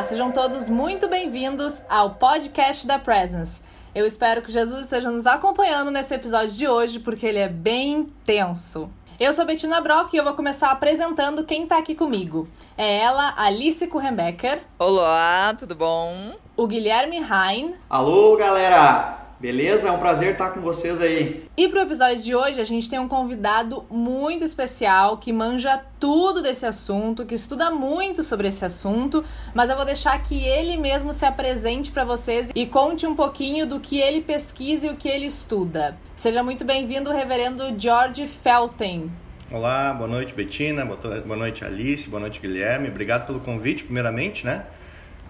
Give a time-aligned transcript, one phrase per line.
[0.00, 3.60] Olá, sejam todos muito bem-vindos ao podcast da Presence.
[3.94, 8.10] Eu espero que Jesus esteja nos acompanhando nesse episódio de hoje, porque ele é bem
[8.24, 8.88] tenso.
[9.20, 12.48] Eu sou Bettina Brock e eu vou começar apresentando quem tá aqui comigo.
[12.78, 14.62] É ela, Alice Kurenbecker.
[14.78, 16.32] Olá, tudo bom?
[16.56, 17.74] O Guilherme Hein.
[17.90, 19.29] Alô, galera!
[19.40, 19.88] Beleza?
[19.88, 21.46] É um prazer estar com vocês aí.
[21.56, 26.42] E pro episódio de hoje, a gente tem um convidado muito especial que manja tudo
[26.42, 31.10] desse assunto, que estuda muito sobre esse assunto, mas eu vou deixar que ele mesmo
[31.10, 35.08] se apresente para vocês e conte um pouquinho do que ele pesquisa e o que
[35.08, 35.96] ele estuda.
[36.14, 39.10] Seja muito bem-vindo, reverendo George Felten.
[39.50, 42.88] Olá, boa noite, Betina, boa noite, Alice, boa noite, Guilherme.
[42.88, 44.66] Obrigado pelo convite, primeiramente, né?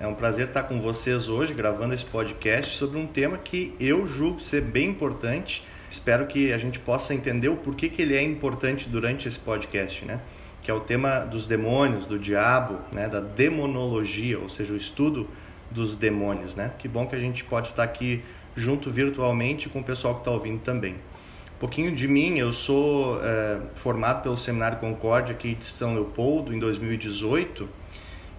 [0.01, 4.07] É um prazer estar com vocês hoje gravando esse podcast sobre um tema que eu
[4.07, 5.63] julgo ser bem importante.
[5.91, 10.07] Espero que a gente possa entender o porquê que ele é importante durante esse podcast,
[10.07, 10.19] né?
[10.63, 13.11] Que é o tema dos demônios, do diabo, né?
[13.11, 15.29] Da demonologia, ou seja, o estudo
[15.71, 16.73] dos demônios, né?
[16.79, 18.25] Que bom que a gente pode estar aqui
[18.57, 20.95] junto virtualmente com o pessoal que está ouvindo também.
[20.95, 26.55] Um pouquinho de mim, eu sou é, formado pelo Seminário Concórdia aqui de São Leopoldo
[26.55, 27.80] em 2018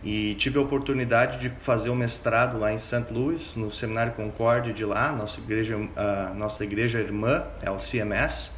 [0.04, 3.06] e tive a oportunidade de fazer o mestrado lá em St.
[3.12, 8.54] Louis, no Seminário Concorde de lá, nossa igreja, a nossa igreja irmã, é o CMS,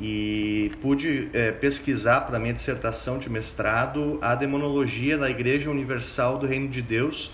[0.00, 6.46] e pude é, pesquisar para minha dissertação de mestrado a demonologia da Igreja Universal do
[6.46, 7.32] Reino de Deus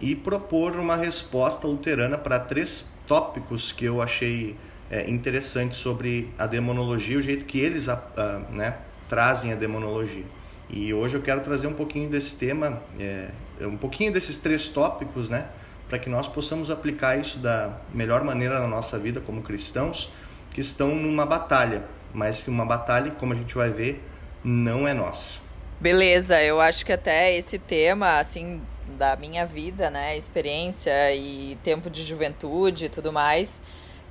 [0.00, 4.56] e propor uma resposta luterana para três tópicos que eu achei
[4.90, 8.76] é, interessantes sobre a demonologia, o jeito que eles a, a, né,
[9.08, 10.24] trazem a demonologia.
[10.68, 13.28] E hoje eu quero trazer um pouquinho desse tema, é,
[13.60, 15.46] um pouquinho desses três tópicos, né?
[15.88, 20.10] Para que nós possamos aplicar isso da melhor maneira na nossa vida como cristãos
[20.52, 24.02] que estão numa batalha, mas uma batalha, como a gente vai ver,
[24.42, 25.40] não é nossa.
[25.80, 28.62] Beleza, eu acho que até esse tema, assim,
[28.96, 33.60] da minha vida, né, experiência e tempo de juventude e tudo mais,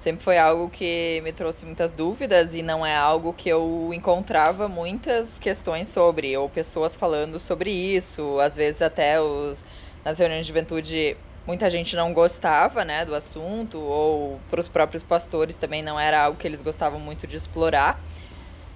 [0.03, 4.67] sempre foi algo que me trouxe muitas dúvidas e não é algo que eu encontrava
[4.67, 9.63] muitas questões sobre, ou pessoas falando sobre isso, às vezes até os,
[10.03, 11.15] nas reuniões de juventude
[11.47, 16.21] muita gente não gostava né, do assunto, ou para os próprios pastores também não era
[16.21, 17.97] algo que eles gostavam muito de explorar.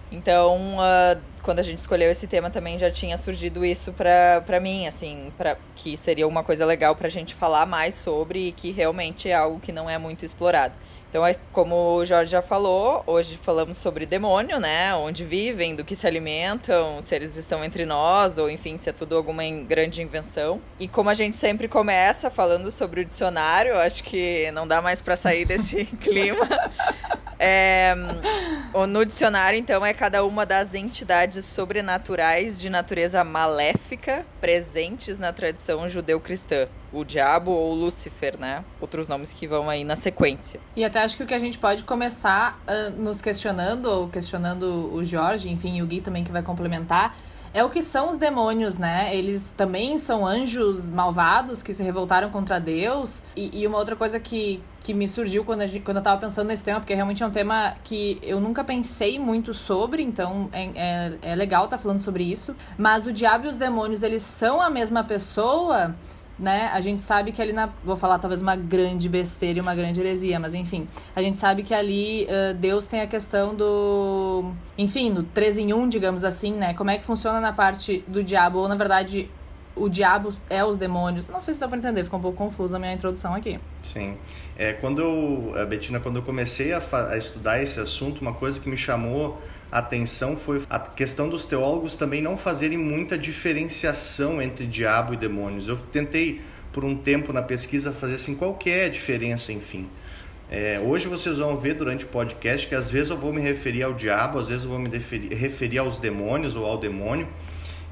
[0.10, 4.88] Então, uh, quando a gente escolheu esse tema também já tinha surgido isso para mim,
[4.88, 8.72] assim, pra, que seria uma coisa legal para a gente falar mais sobre e que
[8.72, 10.76] realmente é algo que não é muito explorado.
[11.10, 14.94] Então, é como o Jorge já falou, hoje falamos sobre demônio, né?
[14.94, 18.94] Onde vivem, do que se alimentam, se eles estão entre nós, ou enfim, se é
[18.94, 20.62] tudo alguma grande invenção.
[20.78, 25.02] E como a gente sempre começa falando sobre o dicionário, acho que não dá mais
[25.02, 26.48] para sair desse clima.
[27.40, 27.96] É,
[28.90, 35.88] no dicionário, então, é cada uma das entidades sobrenaturais de natureza maléfica presentes na tradição
[35.88, 38.64] judeu-cristã o diabo ou Lúcifer, né?
[38.80, 40.60] Outros nomes que vão aí na sequência.
[40.76, 44.94] E até acho que o que a gente pode começar uh, nos questionando, ou questionando
[44.94, 47.16] o Jorge, enfim, o Gui também que vai complementar,
[47.58, 49.10] é o que são os demônios, né?
[49.16, 53.24] Eles também são anjos malvados que se revoltaram contra Deus.
[53.36, 56.50] E, e uma outra coisa que, que me surgiu quando, gente, quando eu tava pensando
[56.50, 60.70] nesse tema, porque realmente é um tema que eu nunca pensei muito sobre, então é,
[60.76, 62.56] é, é legal estar tá falando sobre isso.
[62.78, 65.96] Mas o diabo e os demônios, eles são a mesma pessoa
[66.40, 66.70] né?
[66.74, 67.70] A gente sabe que ali na.
[67.84, 70.88] Vou falar talvez uma grande besteira e uma grande heresia, mas enfim.
[71.16, 74.52] A gente sabe que ali uh, Deus tem a questão do.
[74.78, 76.74] Enfim, no 3 em 1, digamos assim, né?
[76.74, 79.30] Como é que funciona na parte do diabo, ou na verdade.
[79.80, 81.28] O diabo é os demônios.
[81.28, 83.60] Não sei se dá para entender, ficou um pouco confusa a minha introdução aqui.
[83.84, 84.18] Sim.
[84.58, 86.82] É, quando eu, Betina, quando eu comecei a,
[87.12, 89.40] a estudar esse assunto, uma coisa que me chamou
[89.72, 95.68] atenção foi a questão dos teólogos também não fazerem muita diferenciação entre diabo e demônios.
[95.68, 96.42] Eu tentei
[96.72, 99.88] por um tempo na pesquisa fazer assim qual que é diferença, enfim.
[100.50, 103.84] É, hoje vocês vão ver durante o podcast que às vezes eu vou me referir
[103.84, 107.28] ao diabo, às vezes eu vou me referir, referir aos demônios ou ao demônio.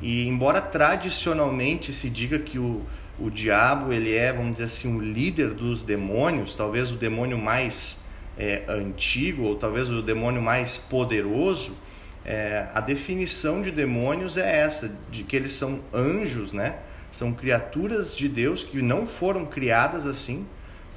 [0.01, 2.81] E embora tradicionalmente se diga que o,
[3.19, 8.04] o diabo ele é, vamos dizer assim, o líder dos demônios, talvez o demônio mais
[8.37, 11.75] é, antigo, ou talvez o demônio mais poderoso,
[12.25, 16.77] é, a definição de demônios é essa, de que eles são anjos, né?
[17.11, 20.45] São criaturas de Deus que não foram criadas assim,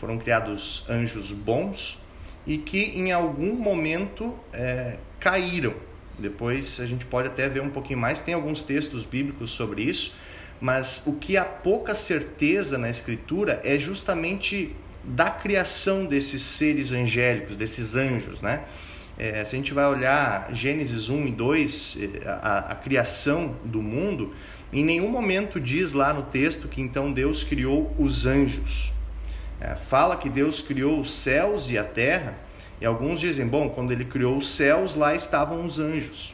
[0.01, 2.03] foram criados anjos bons
[2.47, 5.75] e que em algum momento é, caíram.
[6.19, 10.17] Depois a gente pode até ver um pouquinho mais, tem alguns textos bíblicos sobre isso,
[10.61, 14.75] mas o que há pouca certeza na Escritura é justamente
[15.09, 18.65] da criação desses seres angélicos, desses anjos, né?
[19.17, 23.83] É, se a gente vai olhar Gênesis 1 e 2, é, a, a criação do
[23.83, 24.33] mundo,
[24.73, 28.93] em nenhum momento diz lá no texto que então Deus criou os anjos.
[29.61, 32.39] É, fala que Deus criou os céus e a terra,
[32.81, 36.33] e alguns dizem, bom, quando ele criou os céus, lá estavam os anjos.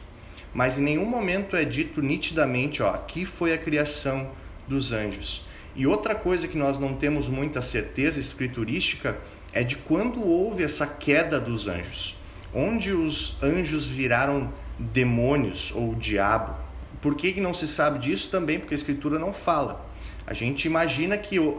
[0.53, 4.29] Mas em nenhum momento é dito nitidamente, ó, aqui foi a criação
[4.67, 5.43] dos anjos.
[5.75, 9.17] E outra coisa que nós não temos muita certeza escriturística
[9.51, 12.15] é de quando houve essa queda dos anjos.
[12.53, 16.55] Onde os anjos viraram demônios ou diabo.
[17.01, 18.29] Por que, que não se sabe disso?
[18.29, 19.85] Também porque a escritura não fala.
[20.25, 21.53] A gente imagina que, uh,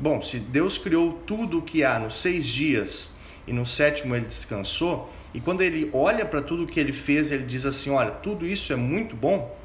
[0.00, 3.14] bom, se Deus criou tudo o que há nos seis dias
[3.46, 7.30] e no sétimo ele descansou, e quando ele olha para tudo o que ele fez,
[7.30, 9.56] ele diz assim: Olha, tudo isso é muito bom.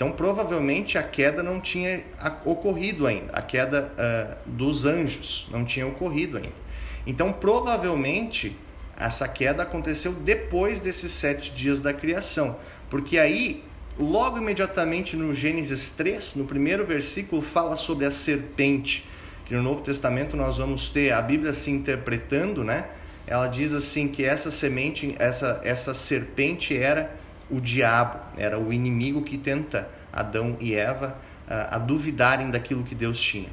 [0.00, 2.02] Então, provavelmente a queda não tinha
[2.46, 6.54] ocorrido ainda, a queda uh, dos anjos não tinha ocorrido ainda.
[7.06, 8.56] Então, provavelmente,
[8.96, 12.56] essa queda aconteceu depois desses sete dias da criação,
[12.88, 13.62] porque aí,
[13.98, 19.06] logo imediatamente no Gênesis 3, no primeiro versículo, fala sobre a serpente,
[19.44, 22.86] que no Novo Testamento nós vamos ter a Bíblia se interpretando, né?
[23.26, 27.19] Ela diz assim que essa semente, essa, essa serpente era
[27.50, 31.16] o diabo, era o inimigo que tenta Adão e Eva
[31.48, 33.48] a, a duvidarem daquilo que Deus tinha.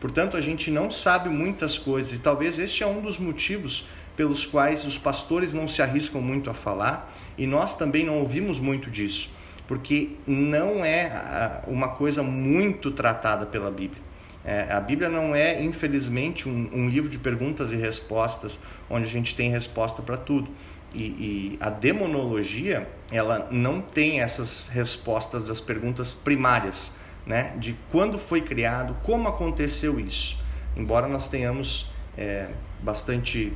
[0.00, 4.44] Portanto, a gente não sabe muitas coisas e talvez este é um dos motivos pelos
[4.44, 8.90] quais os pastores não se arriscam muito a falar e nós também não ouvimos muito
[8.90, 9.30] disso,
[9.66, 14.02] porque não é uma coisa muito tratada pela Bíblia.
[14.44, 18.58] É, a Bíblia não é, infelizmente, um, um, livro de perguntas e respostas
[18.90, 20.50] onde a gente tem resposta para tudo.
[20.94, 26.94] E, e, a demonologia, ela não tem essas respostas das perguntas primárias
[27.26, 30.38] né, de quando foi criado, como aconteceu isso.
[30.76, 32.48] Embora nós tenhamos é,
[32.82, 33.52] bastante,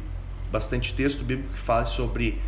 [0.50, 2.40] bastante texto bíblico que fale sobre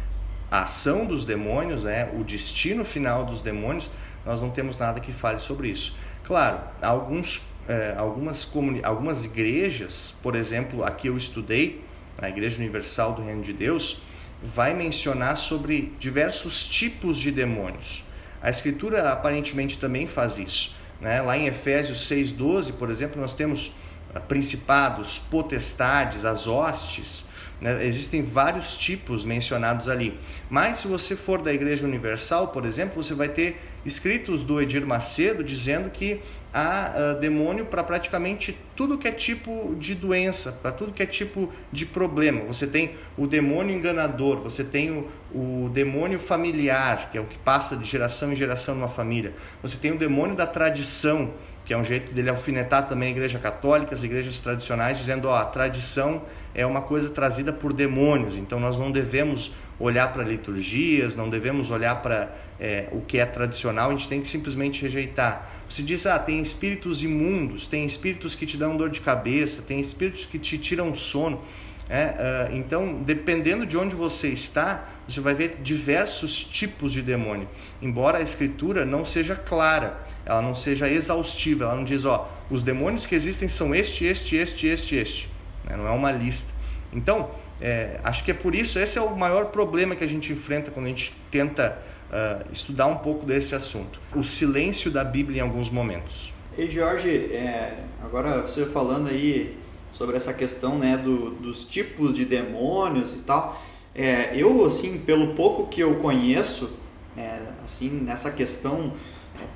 [0.51, 3.91] a ação dos demônios, né, o destino final dos demônios,
[4.25, 5.97] nós não temos nada que fale sobre isso.
[6.25, 8.51] Claro, alguns, é, algumas,
[8.83, 11.83] algumas igrejas, por exemplo, aqui eu estudei,
[12.21, 14.03] a Igreja Universal do Reino de Deus,
[14.43, 18.05] vai mencionar sobre diversos tipos de demônios.
[18.41, 20.75] A Escritura aparentemente também faz isso.
[21.01, 21.21] Né?
[21.21, 23.73] Lá em Efésios 6,12, por exemplo, nós temos
[24.15, 27.27] ah, principados, potestades, as hostes.
[27.61, 27.85] Né?
[27.87, 30.19] Existem vários tipos mencionados ali.
[30.49, 34.87] Mas se você for da Igreja Universal, por exemplo, você vai ter escritos do Edir
[34.87, 36.21] Macedo dizendo que
[36.53, 41.07] há uh, demônio para praticamente tudo que é tipo de doença, para tudo que é
[41.07, 42.45] tipo de problema.
[42.45, 47.39] Você tem o demônio enganador, você tem o, o demônio familiar, que é o que
[47.39, 49.33] passa de geração em geração numa família.
[49.63, 51.33] Você tem o demônio da tradição,
[51.69, 55.37] que é um jeito dele alfinetar também a igreja católica, as igrejas tradicionais, dizendo, ó,
[55.37, 56.23] a tradição
[56.55, 61.71] é uma coisa trazida por demônios, então nós não devemos olhar para liturgias, não devemos
[61.71, 65.47] olhar para é, o que é tradicional, a gente tem que simplesmente rejeitar.
[65.69, 69.79] Você diz, ah, tem espíritos imundos, tem espíritos que te dão dor de cabeça, tem
[69.79, 71.43] espíritos que te tiram sono.
[71.91, 77.47] É, uh, então, dependendo de onde você está, você vai ver diversos tipos de demônio.
[77.83, 82.63] Embora a escritura não seja clara, ela não seja exaustiva, ela não diz, ó, os
[82.63, 85.31] demônios que existem são este, este, este, este, este.
[85.65, 85.75] Né?
[85.75, 86.53] Não é uma lista.
[86.93, 90.31] Então, é, acho que é por isso, esse é o maior problema que a gente
[90.31, 91.79] enfrenta quando a gente tenta
[92.11, 93.99] uh, estudar um pouco desse assunto.
[94.15, 96.31] O silêncio da Bíblia em alguns momentos.
[96.59, 99.57] Ei, Jorge, é, agora você falando aí
[99.91, 103.63] sobre essa questão né, do, dos tipos de demônios e tal,
[103.95, 106.71] é, eu, assim, pelo pouco que eu conheço,
[107.17, 108.93] é, assim, nessa questão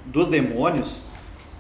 [0.07, 1.07] dos demônios,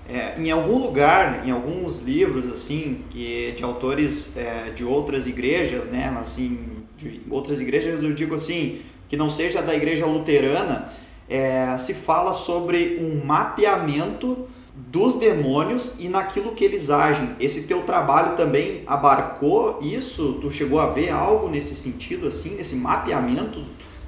[0.08, 5.86] é, em algum lugar, em alguns livros assim, que de autores é, de outras igrejas,
[5.86, 6.58] né, assim,
[6.98, 10.92] de outras igrejas eu digo assim, que não seja da igreja luterana,
[11.28, 17.30] é, se fala sobre um mapeamento dos demônios e naquilo que eles agem.
[17.38, 20.38] Esse teu trabalho também abarcou isso?
[20.40, 23.62] Tu chegou a ver algo nesse sentido assim, nesse mapeamento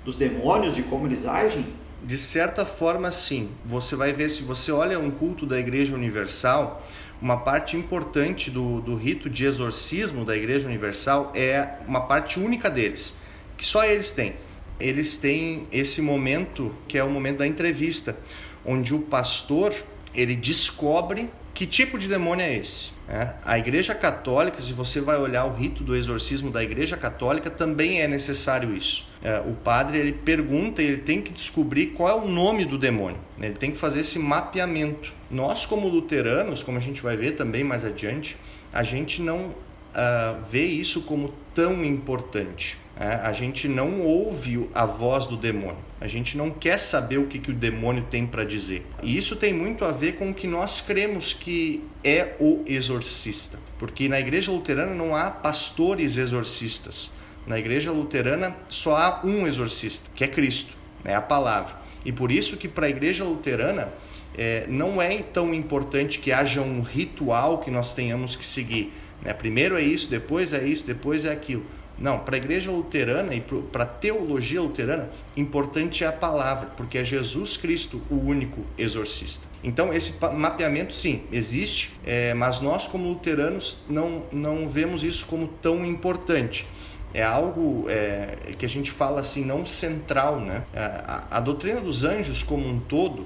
[0.04, 1.66] dos demônios de como eles agem?
[2.04, 3.48] De certa forma, sim.
[3.64, 6.86] Você vai ver, se você olha um culto da Igreja Universal,
[7.18, 12.68] uma parte importante do, do rito de exorcismo da Igreja Universal é uma parte única
[12.68, 13.16] deles,
[13.56, 14.34] que só eles têm.
[14.78, 18.18] Eles têm esse momento que é o momento da entrevista,
[18.66, 19.74] onde o pastor
[20.14, 22.92] ele descobre que tipo de demônio é esse.
[23.08, 27.48] É, a Igreja Católica, se você vai olhar o rito do exorcismo da Igreja Católica,
[27.48, 29.06] também é necessário isso.
[29.22, 33.18] É, o padre ele pergunta ele tem que descobrir qual é o nome do demônio.
[33.38, 33.46] Né?
[33.46, 35.12] Ele tem que fazer esse mapeamento.
[35.30, 38.36] Nós, como luteranos, como a gente vai ver também mais adiante,
[38.72, 42.76] a gente não uh, vê isso como tão importante.
[42.98, 45.78] É, a gente não ouve a voz do demônio.
[46.00, 48.86] A gente não quer saber o que, que o demônio tem para dizer.
[49.02, 53.58] E isso tem muito a ver com o que nós cremos que é o exorcista.
[53.78, 57.10] Porque na igreja luterana não há pastores exorcistas.
[57.46, 60.74] Na igreja luterana só há um exorcista, que é Cristo,
[61.04, 61.74] é a palavra.
[62.04, 63.92] E por isso que para a igreja luterana
[64.36, 68.92] é, não é tão importante que haja um ritual que nós tenhamos que seguir.
[69.22, 69.32] Né?
[69.32, 71.64] Primeiro é isso, depois é isso, depois é aquilo.
[71.96, 76.98] Não, para a igreja luterana e para a teologia luterana, importante é a palavra, porque
[76.98, 79.46] é Jesus Cristo o único exorcista.
[79.62, 85.46] Então, esse mapeamento, sim, existe, é, mas nós, como luteranos, não, não vemos isso como
[85.46, 86.66] tão importante.
[87.14, 90.40] É algo é, que a gente fala assim, não central.
[90.40, 90.64] Né?
[90.74, 93.24] A, a, a doutrina dos anjos, como um todo,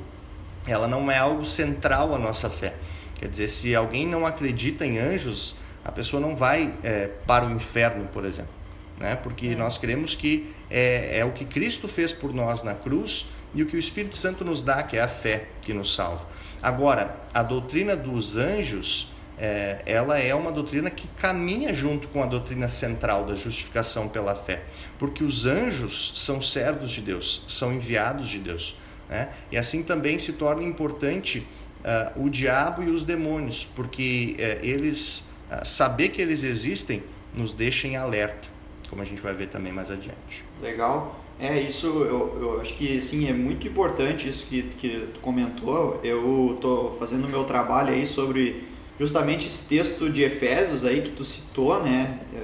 [0.67, 2.75] ela não é algo central à nossa fé.
[3.19, 7.51] Quer dizer, se alguém não acredita em anjos, a pessoa não vai é, para o
[7.51, 8.58] inferno, por exemplo
[8.99, 9.17] né?
[9.17, 9.55] porque é.
[9.55, 13.67] nós cremos que é, é o que Cristo fez por nós na cruz e o
[13.67, 16.27] que o Espírito Santo nos dá, que é a fé que nos salva.
[16.63, 22.27] Agora, a doutrina dos anjos, é, ela é uma doutrina que caminha junto com a
[22.27, 24.63] doutrina central da justificação pela fé,
[24.99, 28.77] porque os anjos são servos de Deus, são enviados de Deus.
[29.09, 29.29] Né?
[29.51, 31.47] E assim também se torna importante
[31.79, 37.03] uh, o diabo e os demônios, porque uh, eles, uh, saber que eles existem,
[37.33, 38.58] nos deixa em alerta
[38.89, 40.45] como a gente vai ver também mais adiante.
[40.63, 41.21] Legal.
[41.41, 46.01] É, isso eu, eu acho que sim, é muito importante isso que, que tu comentou.
[46.03, 48.65] Eu estou fazendo o meu trabalho aí sobre
[48.99, 52.19] justamente esse texto de Efésios aí que tu citou, né?
[52.35, 52.43] É,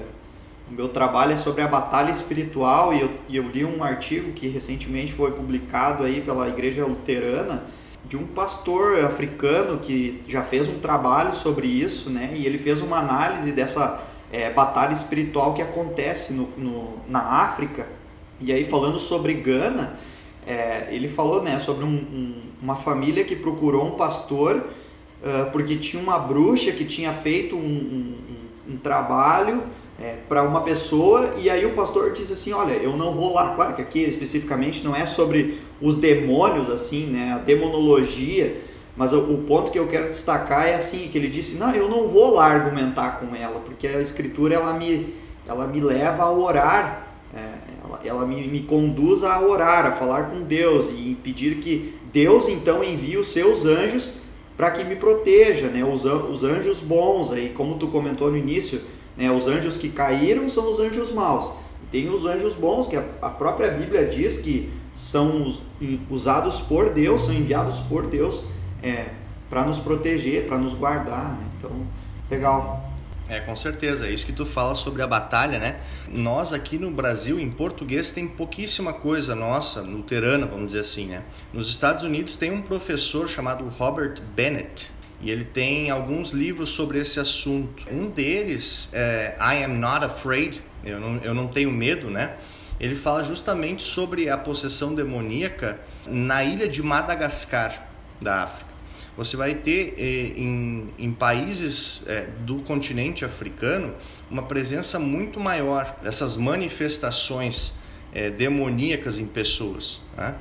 [0.70, 4.32] o meu trabalho é sobre a batalha espiritual e eu, e eu li um artigo
[4.32, 7.64] que recentemente foi publicado aí pela Igreja Luterana
[8.08, 12.32] de um pastor africano que já fez um trabalho sobre isso, né?
[12.36, 14.02] E ele fez uma análise dessa
[14.34, 17.86] é, batalha espiritual que acontece no, no, na África.
[18.40, 19.96] E aí, falando sobre Gana,
[20.44, 25.76] é, ele falou né, sobre um, um, uma família que procurou um pastor uh, porque
[25.76, 28.14] tinha uma bruxa que tinha feito um,
[28.68, 29.62] um trabalho
[30.00, 33.54] é, para uma pessoa e aí o pastor disse assim olha eu não vou lá
[33.54, 38.60] claro que aqui especificamente não é sobre os demônios assim né a demonologia
[38.96, 41.88] mas o, o, ponto que eu quero destacar é assim, que ele disse, não, eu
[41.88, 45.14] não vou lá argumentar com ela, porque a escritura ela me,
[45.46, 47.40] ela me leva a orar, é,
[47.84, 52.48] ela, ela me, me conduz a orar, a falar com Deus e pedir que Deus
[52.48, 54.14] então envie os seus anjos
[54.56, 55.84] para que me proteja, né?
[55.84, 58.80] Os, os anjos bons aí, como tu comentou no início,
[59.16, 59.28] né?
[59.32, 61.50] Os anjos que caíram são os anjos maus.
[61.82, 65.52] E tem os anjos bons que a, a própria Bíblia diz que são
[66.08, 68.44] usados por Deus, são enviados por Deus
[68.84, 69.06] é,
[69.48, 71.32] para nos proteger, para nos guardar.
[71.32, 71.46] Né?
[71.56, 71.70] Então,
[72.30, 72.92] legal.
[73.26, 74.06] É, com certeza.
[74.06, 75.80] É isso que tu fala sobre a batalha, né?
[76.08, 81.22] Nós aqui no Brasil, em português, tem pouquíssima coisa nossa, luterana, vamos dizer assim, né?
[81.50, 86.98] Nos Estados Unidos tem um professor chamado Robert Bennett, e ele tem alguns livros sobre
[86.98, 87.82] esse assunto.
[87.90, 92.36] Um deles é I Am Not Afraid, eu não, eu não tenho medo, né?
[92.78, 97.88] Ele fala justamente sobre a possessão demoníaca na ilha de Madagascar,
[98.20, 98.73] da África
[99.16, 103.94] você vai ter eh, em, em, países eh, do continente africano
[104.30, 107.78] uma presença muito maior dessas manifestações
[108.12, 110.00] eh, demoníacas em pessoas.
[110.16, 110.34] Né?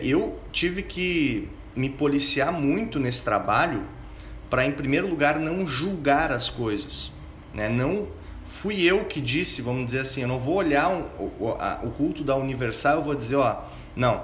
[0.00, 3.82] eu tive que me policiar muito nesse trabalho
[4.48, 7.10] para, em primeiro lugar, não julgar as coisas.
[7.52, 7.68] Né?
[7.68, 8.06] Não
[8.46, 11.02] fui eu que disse, vamos dizer assim, eu não vou olhar um,
[11.40, 13.64] o, a, o, culto da Universal e vou dizer, ó,
[13.96, 14.22] não,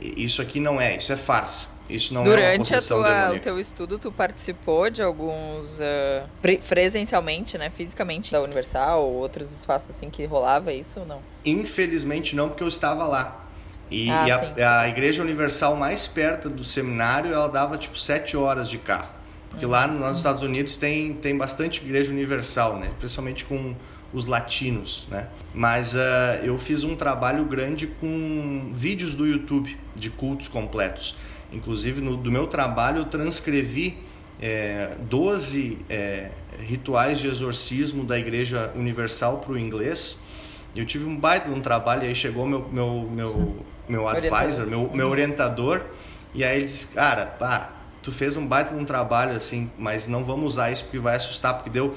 [0.00, 1.73] isso aqui não é, isso é farsa.
[1.88, 6.58] Isso não Durante é uma Durante tua, o teu estudo, tu participou de alguns uh,
[6.66, 11.20] presencialmente, né, fisicamente da Universal ou outros espaços assim que rolava isso ou não?
[11.44, 13.44] Infelizmente não, porque eu estava lá.
[13.90, 18.36] E, ah, e a, a, Igreja Universal mais perto do seminário, ela dava tipo sete
[18.36, 19.12] horas de carro.
[19.50, 19.70] Porque uhum.
[19.70, 22.90] lá nos Estados Unidos tem, tem bastante Igreja Universal, né?
[22.98, 23.74] Principalmente com
[24.12, 25.26] os latinos, né?
[25.52, 25.98] Mas uh,
[26.42, 31.16] eu fiz um trabalho grande com vídeos do YouTube de cultos completos.
[31.54, 33.98] Inclusive, no, do meu trabalho, eu transcrevi
[34.40, 40.22] é, 12 é, rituais de exorcismo da Igreja Universal para o inglês.
[40.74, 43.56] Eu tive um baita de um trabalho, e aí chegou meu, meu, meu,
[43.88, 45.12] meu advisor, meu, meu uhum.
[45.12, 45.82] orientador,
[46.34, 47.70] e aí ele disse, cara, pá,
[48.02, 51.16] tu fez um baita de um trabalho assim, mas não vamos usar isso porque vai
[51.16, 51.94] assustar, porque deu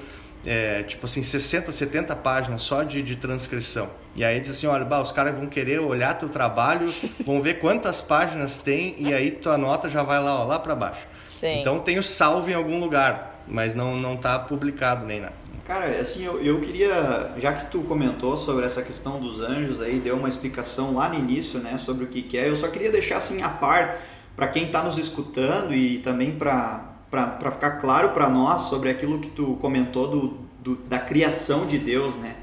[0.48, 3.90] é, tipo assim, 60, 70 páginas só de, de transcrição.
[4.16, 6.88] E aí diz assim, olha, bah, os caras vão querer olhar teu trabalho,
[7.26, 10.74] vão ver quantas páginas tem e aí tua nota já vai lá, ó, lá para
[10.74, 11.06] baixo.
[11.26, 11.60] Sim.
[11.60, 15.34] Então tem o salvo em algum lugar, mas não não tá publicado nem nada.
[15.66, 20.00] Cara, assim, eu, eu queria, já que tu comentou sobre essa questão dos anjos aí,
[20.00, 22.90] deu uma explicação lá no início, né, sobre o que, que é, eu só queria
[22.90, 24.00] deixar assim a par
[24.34, 29.30] para quem está nos escutando e também para ficar claro para nós sobre aquilo que
[29.30, 32.36] tu comentou do, do, da criação de Deus, né.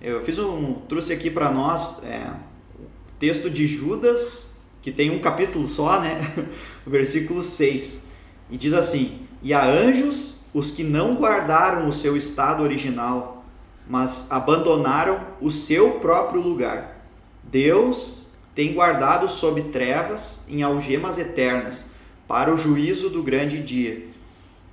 [0.00, 2.30] Eu fiz um, trouxe aqui para nós é,
[2.78, 2.84] o
[3.18, 6.32] texto de Judas, que tem um capítulo só, né,
[6.86, 8.08] o versículo 6,
[8.50, 13.44] e diz assim, e a anjos os que não guardaram o seu estado original,
[13.88, 17.04] mas abandonaram o seu próprio lugar.
[17.42, 21.95] Deus tem guardado sob trevas em algemas eternas
[22.26, 24.06] para o juízo do grande dia.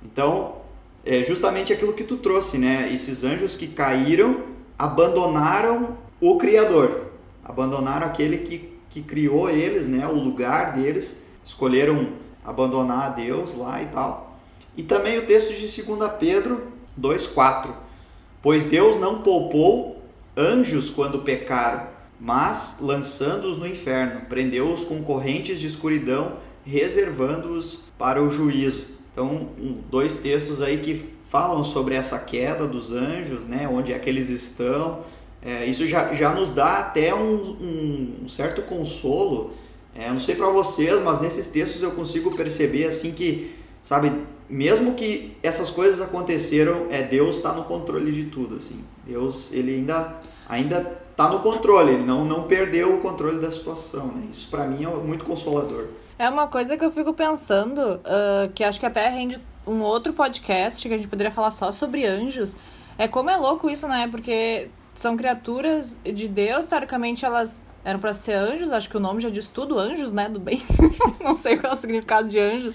[0.02, 0.56] Então,
[1.04, 2.90] é justamente aquilo que tu trouxe, né?
[2.92, 4.42] Esses anjos que caíram
[4.78, 7.12] abandonaram o Criador,
[7.44, 10.06] abandonaram aquele que, que criou eles, né?
[10.06, 12.08] O lugar deles, escolheram
[12.44, 14.38] abandonar a Deus lá e tal.
[14.76, 16.68] E também o texto de 2 Pedro
[17.00, 17.70] 2,4:
[18.42, 20.02] Pois Deus não poupou
[20.36, 21.86] anjos quando pecaram,
[22.18, 28.86] mas, lançando-os no inferno, prendeu-os com correntes de escuridão, reservando-os para o juízo.
[29.12, 29.48] Então,
[29.90, 34.30] dois textos aí que falam sobre essa queda dos anjos, né, onde é que eles
[34.30, 35.00] estão.
[35.42, 39.52] É, isso já, já nos dá até um, um, um certo consolo.
[39.94, 44.12] É, não sei para vocês, mas nesses textos eu consigo perceber assim que, sabe,
[44.48, 48.84] mesmo que essas coisas aconteceram, é Deus está no controle de tudo, assim.
[49.06, 54.08] Deus, ele ainda ainda está no controle, ele não não perdeu o controle da situação,
[54.08, 54.28] né?
[54.32, 55.86] Isso para mim é muito consolador.
[56.18, 60.12] É uma coisa que eu fico pensando, uh, que acho que até rende um outro
[60.12, 62.56] podcast que a gente poderia falar só sobre anjos.
[62.96, 64.06] É como é louco isso, né?
[64.08, 69.20] Porque são criaturas de Deus, teoricamente elas eram para ser anjos, acho que o nome
[69.20, 70.62] já diz tudo, anjos, né, do bem.
[71.20, 72.74] não sei qual é o significado de anjos.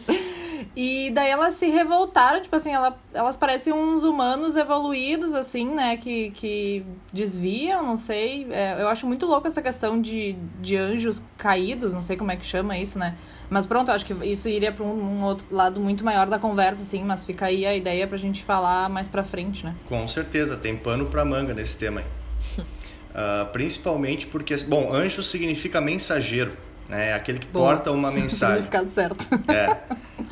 [0.81, 5.97] E daí elas se revoltaram, tipo assim, ela, elas parecem uns humanos evoluídos, assim, né?
[5.97, 8.47] Que, que desviam, não sei.
[8.49, 12.38] É, eu acho muito louco essa questão de, de anjos caídos, não sei como é
[12.38, 13.17] que chama isso, né?
[13.49, 16.39] Mas pronto, eu acho que isso iria para um, um, outro lado muito maior da
[16.39, 19.75] conversa, assim, mas fica aí a ideia pra gente falar mais pra frente, né?
[19.86, 22.06] Com certeza, tem pano pra manga nesse tema aí.
[22.63, 26.56] uh, principalmente porque, bom, anjo significa mensageiro
[26.89, 27.13] né?
[27.13, 28.63] Aquele que Bom, porta uma mensagem.
[28.63, 29.28] Significado certo.
[29.47, 29.78] É.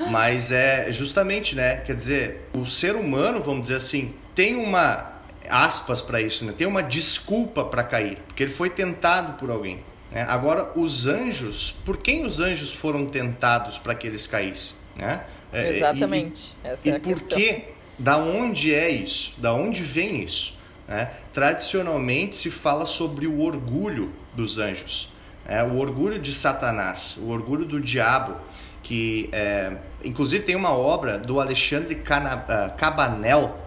[0.10, 1.78] Mas é justamente, né?
[1.78, 5.14] Quer dizer, o ser humano, vamos dizer assim, tem uma
[5.50, 6.54] aspas para isso, né?
[6.58, 9.80] Tem uma desculpa para cair, porque ele foi tentado por alguém.
[10.12, 10.26] Né?
[10.28, 15.22] Agora, os anjos, por quem os anjos foram tentados para que eles caíssem, né?
[15.54, 16.54] É, Exatamente.
[16.64, 17.38] E, Essa e é a por questão.
[17.38, 17.64] que?
[17.98, 19.34] Da onde é isso?
[19.38, 20.58] Da onde vem isso?
[20.88, 21.10] Né?
[21.34, 25.10] Tradicionalmente se fala sobre o orgulho dos anjos
[25.48, 28.36] é, o orgulho de Satanás, o orgulho do diabo,
[28.84, 33.58] que é, inclusive tem uma obra do Alexandre uh, Cabanel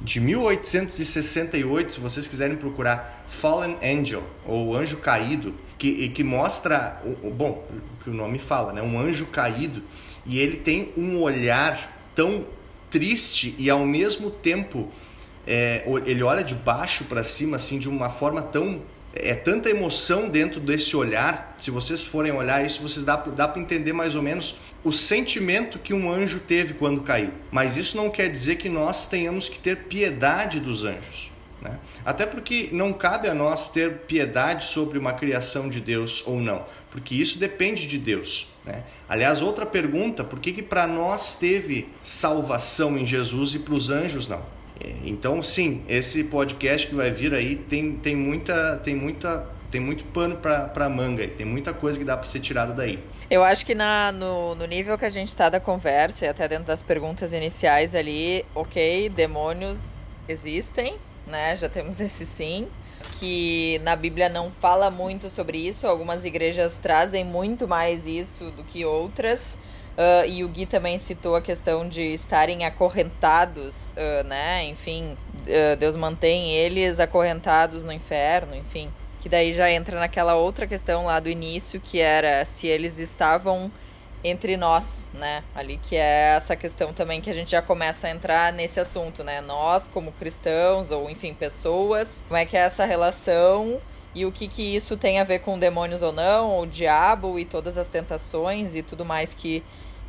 [0.00, 7.02] de 1868, se vocês quiserem procurar Fallen Angel ou Anjo Caído, que, que mostra,
[7.34, 9.82] bom, o que o nome fala, né, um anjo caído,
[10.24, 12.46] e ele tem um olhar tão
[12.90, 14.90] triste e ao mesmo tempo
[15.46, 18.80] é, ele olha de baixo para cima assim de uma forma tão
[19.20, 21.56] é tanta emoção dentro desse olhar.
[21.58, 25.78] Se vocês forem olhar isso, vocês dá, dá para entender mais ou menos o sentimento
[25.78, 27.30] que um anjo teve quando caiu.
[27.50, 31.30] Mas isso não quer dizer que nós tenhamos que ter piedade dos anjos.
[31.60, 31.78] Né?
[32.04, 36.64] Até porque não cabe a nós ter piedade sobre uma criação de Deus ou não,
[36.90, 38.48] porque isso depende de Deus.
[38.64, 38.82] Né?
[39.08, 43.90] Aliás, outra pergunta: por que, que para nós teve salvação em Jesus e para os
[43.90, 44.55] anjos não?
[45.04, 50.04] Então, sim, esse podcast que vai vir aí tem, tem muita tem muita tem muito
[50.04, 52.98] pano para manga, tem muita coisa que dá para ser tirado daí.
[53.28, 56.46] Eu acho que na, no, no nível que a gente está da conversa, e até
[56.46, 59.96] dentro das perguntas iniciais ali, ok, demônios
[60.28, 60.96] existem,
[61.26, 61.56] né?
[61.56, 62.68] Já temos esse sim.
[63.18, 68.64] Que na Bíblia não fala muito sobre isso, algumas igrejas trazem muito mais isso do
[68.64, 69.58] que outras.
[69.96, 74.64] Uh, e o Gui também citou a questão de estarem acorrentados, uh, né?
[74.66, 78.92] Enfim, uh, Deus mantém eles acorrentados no inferno, enfim.
[79.20, 83.72] Que daí já entra naquela outra questão lá do início, que era se eles estavam
[84.22, 85.42] entre nós, né?
[85.54, 89.24] Ali que é essa questão também que a gente já começa a entrar nesse assunto,
[89.24, 89.40] né?
[89.40, 93.80] Nós, como cristãos, ou enfim, pessoas, como é que é essa relação
[94.14, 97.44] e o que que isso tem a ver com demônios ou não, o diabo e
[97.44, 99.62] todas as tentações e tudo mais que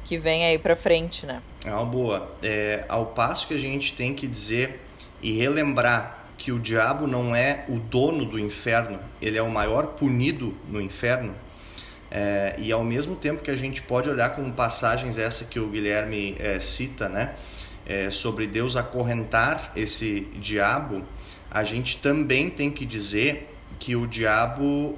[0.08, 1.41] que vem aí para frente, né?
[1.65, 2.32] É uma boa.
[2.41, 4.80] É, ao passo que a gente tem que dizer
[5.22, 9.88] e relembrar que o diabo não é o dono do inferno, ele é o maior
[9.88, 11.36] punido no inferno.
[12.10, 15.67] É, e ao mesmo tempo que a gente pode olhar como passagens essa que o
[15.67, 17.36] Guilherme é, cita, né,
[17.86, 21.04] é, sobre Deus acorrentar esse diabo,
[21.52, 24.98] a gente também tem que dizer que o diabo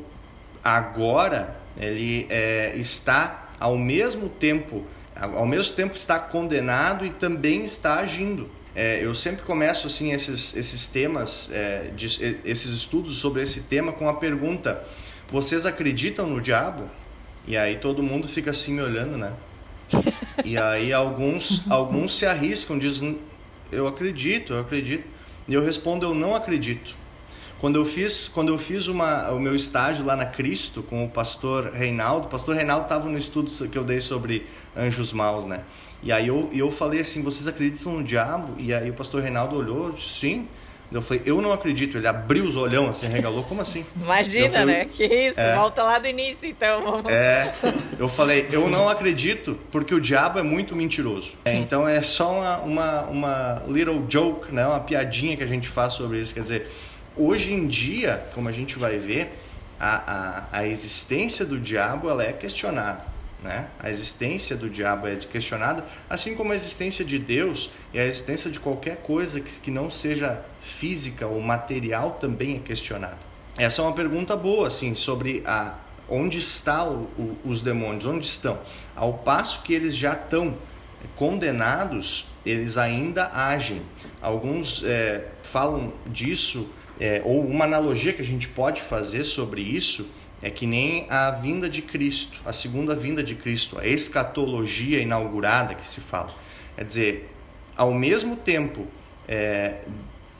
[0.63, 4.85] agora ele é, está ao mesmo tempo
[5.19, 8.49] ao mesmo tempo está condenado e também está agindo.
[8.75, 13.91] É, eu sempre começo assim esses, esses temas, é, de, esses estudos sobre esse tema
[13.91, 14.85] com a pergunta:
[15.29, 16.89] vocês acreditam no diabo?
[17.47, 19.33] E aí todo mundo fica assim me olhando, né?
[20.45, 23.19] E aí alguns, alguns se arriscam, dizem:
[23.71, 25.05] eu acredito, eu acredito.
[25.47, 26.95] E eu respondo: eu não acredito.
[27.59, 31.09] Quando eu fiz, quando eu fiz uma, o meu estágio lá na Cristo com o
[31.09, 34.45] pastor Reinaldo, o pastor Reinaldo estava no estudo que eu dei sobre
[34.75, 35.61] anjos maus, né?
[36.01, 38.53] E aí eu, eu falei assim, vocês acreditam no diabo?
[38.57, 40.47] E aí o pastor Reinaldo olhou, sim.
[40.91, 41.97] Eu falei, eu não acredito.
[41.97, 43.85] Ele abriu os olhão assim, regalou, como assim?
[44.01, 44.85] Imagina, falei, né?
[44.85, 47.03] Que isso, é, volta lá do início então.
[47.07, 47.53] É,
[47.99, 51.33] eu falei, eu não acredito porque o diabo é muito mentiroso.
[51.45, 54.65] É, então é só uma, uma, uma little joke, né?
[54.65, 56.33] Uma piadinha que a gente faz sobre isso.
[56.33, 56.71] Quer dizer,
[57.19, 59.37] hoje em dia, como a gente vai ver,
[59.79, 63.05] a, a, a existência do diabo ela é questionada.
[63.43, 63.67] Né?
[63.79, 68.49] A existência do diabo é questionada, assim como a existência de Deus e a existência
[68.49, 73.17] de qualquer coisa que, que não seja física ou material também é questionada.
[73.57, 75.75] Essa é uma pergunta boa, assim, sobre a,
[76.09, 77.07] onde estão
[77.45, 78.59] os demônios, onde estão.
[78.95, 80.55] Ao passo que eles já estão
[81.15, 83.81] condenados, eles ainda agem.
[84.21, 90.09] Alguns é, falam disso é, ou uma analogia que a gente pode fazer sobre isso
[90.41, 95.75] é que nem a vinda de Cristo, a segunda vinda de Cristo, a escatologia inaugurada
[95.75, 96.29] que se fala.
[96.75, 97.29] Quer dizer,
[97.75, 98.87] ao mesmo tempo,
[99.27, 99.79] é,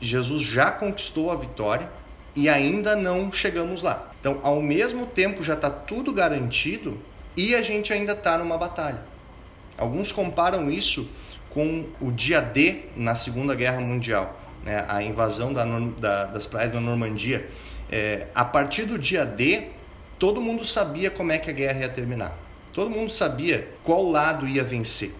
[0.00, 1.90] Jesus já conquistou a vitória
[2.34, 4.10] e ainda não chegamos lá.
[4.20, 6.98] Então, ao mesmo tempo, já está tudo garantido
[7.36, 9.02] e a gente ainda está numa batalha.
[9.76, 11.10] Alguns comparam isso
[11.50, 16.72] com o dia D na Segunda Guerra Mundial né, a invasão da, da, das praias
[16.72, 17.48] da Normandia,
[17.90, 19.68] é, a partir do dia D,
[20.18, 22.36] todo mundo sabia como é que a guerra ia terminar.
[22.72, 25.12] Todo mundo sabia qual lado ia vencer.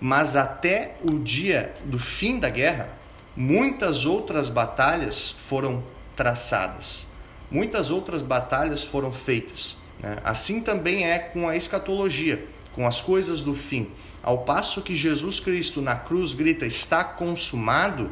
[0.00, 2.90] Mas até o dia do fim da guerra,
[3.34, 5.82] muitas outras batalhas foram
[6.14, 7.06] traçadas.
[7.50, 9.76] Muitas outras batalhas foram feitas.
[10.00, 10.18] Né?
[10.24, 13.90] Assim também é com a escatologia, com as coisas do fim.
[14.22, 18.10] Ao passo que Jesus Cristo na cruz grita: está consumado,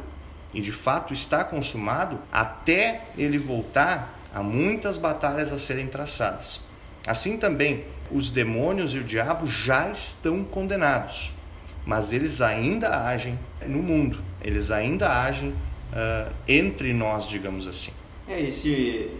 [0.55, 6.61] e de fato está consumado, até ele voltar, há muitas batalhas a serem traçadas.
[7.05, 11.33] Assim também, os demônios e o diabo já estão condenados,
[11.85, 13.37] mas eles ainda agem
[13.67, 17.91] no mundo, eles ainda agem uh, entre nós, digamos assim.
[18.25, 19.11] É, esse,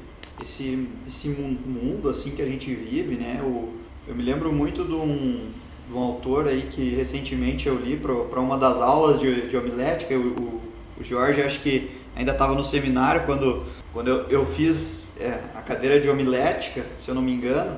[0.41, 3.41] esse, esse mundo assim que a gente vive, né?
[3.43, 3.74] O,
[4.08, 5.52] eu me lembro muito de um,
[5.88, 10.15] de um autor aí que recentemente eu li para uma das aulas de, de homilética,
[10.15, 10.64] o, o
[10.99, 15.62] o Jorge acho que ainda estava no seminário quando, quando eu, eu fiz é, a
[15.62, 17.77] cadeira de homilética, se eu não me engano,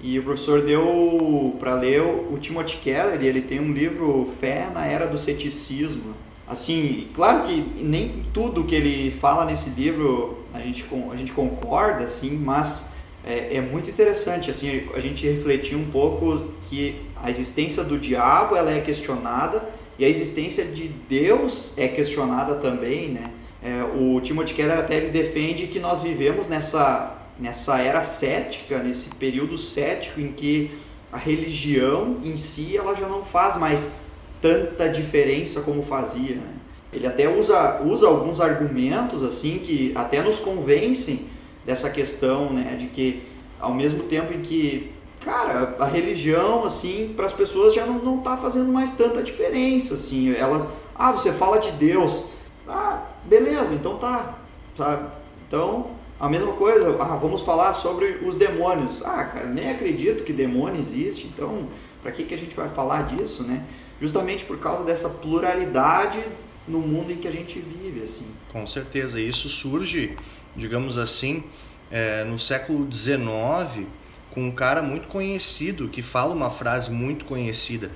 [0.00, 4.68] e o professor deu para ler o Timothy Keller, e ele tem um livro Fé
[4.72, 6.14] na Era do Ceticismo.
[6.46, 12.04] Assim, claro que nem tudo que ele fala nesse livro a gente, a gente concorda,
[12.04, 12.90] assim, mas
[13.24, 18.56] é, é muito interessante assim a gente refletir um pouco que a existência do diabo
[18.56, 19.68] ela é questionada
[19.98, 23.24] e a existência de Deus é questionada também, né?
[23.62, 29.10] É, o Timothy Keller até ele defende que nós vivemos nessa, nessa era cética, nesse
[29.10, 30.72] período cético em que
[31.12, 33.92] a religião em si ela já não faz mais
[34.40, 36.36] tanta diferença como fazia.
[36.36, 36.54] Né?
[36.92, 41.26] Ele até usa, usa alguns argumentos assim que até nos convencem
[41.64, 43.22] dessa questão né, de que
[43.60, 44.90] ao mesmo tempo em que
[45.24, 49.94] cara, a religião, assim, para as pessoas já não, não tá fazendo mais tanta diferença,
[49.94, 50.34] assim.
[50.34, 52.24] Elas, ah, você fala de Deus.
[52.68, 54.38] Ah, beleza, então tá,
[54.76, 55.08] sabe?
[55.46, 59.02] Então, a mesma coisa, ah, vamos falar sobre os demônios.
[59.04, 61.68] Ah, cara, nem acredito que demônio existe, então,
[62.02, 63.64] para que, que a gente vai falar disso, né?
[64.00, 66.20] Justamente por causa dessa pluralidade
[66.66, 68.26] no mundo em que a gente vive, assim.
[68.52, 70.16] Com certeza, isso surge,
[70.56, 71.44] digamos assim,
[71.90, 73.86] é, no século XIX,
[74.34, 77.90] com um cara muito conhecido que fala uma frase muito conhecida,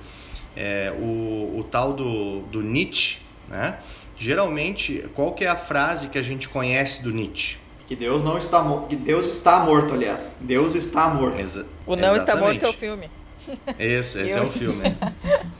[0.55, 3.79] é, o, o tal do, do Nietzsche, né?
[4.19, 7.57] Geralmente, qual que é a frase que a gente conhece do Nietzsche?
[7.85, 8.87] Que Deus não está morto.
[8.87, 10.35] Que Deus está morto, aliás.
[10.41, 11.39] Deus está morto.
[11.39, 12.17] Exa o não exatamente.
[12.17, 13.09] está morto é o filme.
[13.79, 14.83] Esse, esse é o filme.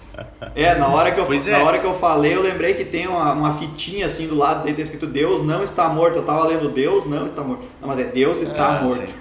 [0.55, 1.51] É, na hora, que eu, é.
[1.51, 4.63] na hora que eu falei, eu lembrei que tem uma, uma fitinha assim do lado
[4.63, 6.15] dele, tá escrito Deus não está morto.
[6.15, 7.63] Eu tava lendo Deus não está morto.
[7.79, 9.13] Não, mas é Deus está ah, morto.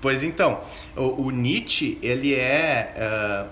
[0.00, 0.60] Pois então,
[0.96, 2.94] o, o, Nietzsche ele é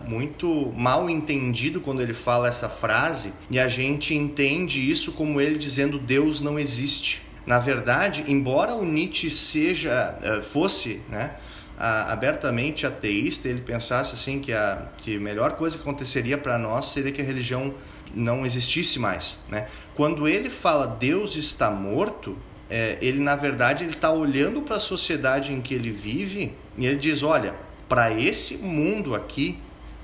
[0.05, 5.41] uh, muito mal entendido quando ele fala essa frase e a gente entende isso como
[5.41, 7.23] ele dizendo Deus não existe.
[7.47, 11.37] Na verdade, embora o Nietzsche seja uh, fosse, né,
[11.79, 16.87] abertamente ateísta, ele pensasse assim que a que a melhor coisa que aconteceria para nós
[16.87, 17.73] seria que a religião
[18.13, 19.69] não existisse mais, né?
[19.95, 22.37] Quando ele fala Deus está morto,
[22.69, 26.87] é, ele na verdade ele está olhando para a sociedade em que ele vive e
[26.87, 27.55] ele diz, olha,
[27.89, 29.59] para esse mundo aqui,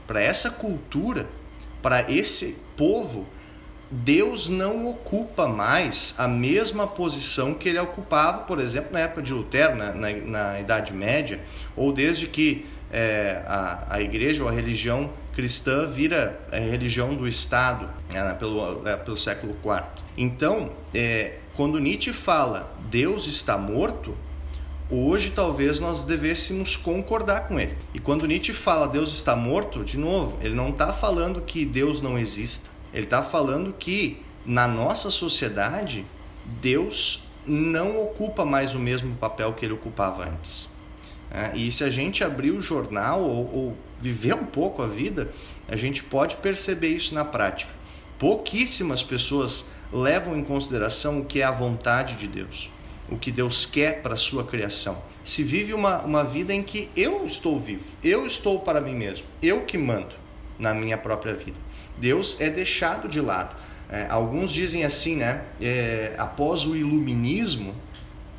[0.07, 1.27] para essa cultura,
[1.81, 3.27] para esse povo,
[3.91, 9.33] Deus não ocupa mais a mesma posição que ele ocupava, por exemplo, na época de
[9.33, 11.41] Lutero, na, na, na Idade Média,
[11.77, 17.29] ou desde que é, a, a igreja ou a religião cristã vira a religião do
[17.29, 19.83] Estado né, pelo, é, pelo século IV.
[20.17, 24.17] Então, é, quando Nietzsche fala Deus está morto,
[24.90, 27.77] hoje talvez nós devêssemos concordar com ele.
[27.92, 32.01] E quando Nietzsche fala Deus está morto, de novo, ele não está falando que Deus
[32.03, 32.70] não exista.
[32.92, 36.05] Ele está falando que na nossa sociedade
[36.61, 40.68] Deus não ocupa mais o mesmo papel que ele ocupava antes.
[41.31, 45.33] É, e se a gente abrir o jornal ou, ou viver um pouco a vida,
[45.66, 47.73] a gente pode perceber isso na prática.
[48.18, 52.70] Pouquíssimas pessoas levam em consideração o que é a vontade de Deus,
[53.14, 54.98] o que Deus quer para a sua criação.
[55.24, 59.24] Se vive uma, uma vida em que eu estou vivo, eu estou para mim mesmo,
[59.42, 60.14] eu que mando
[60.59, 61.57] na minha própria vida.
[61.96, 63.57] Deus é deixado de lado.
[63.88, 65.44] É, alguns dizem assim, né?
[65.61, 67.74] É, após o iluminismo,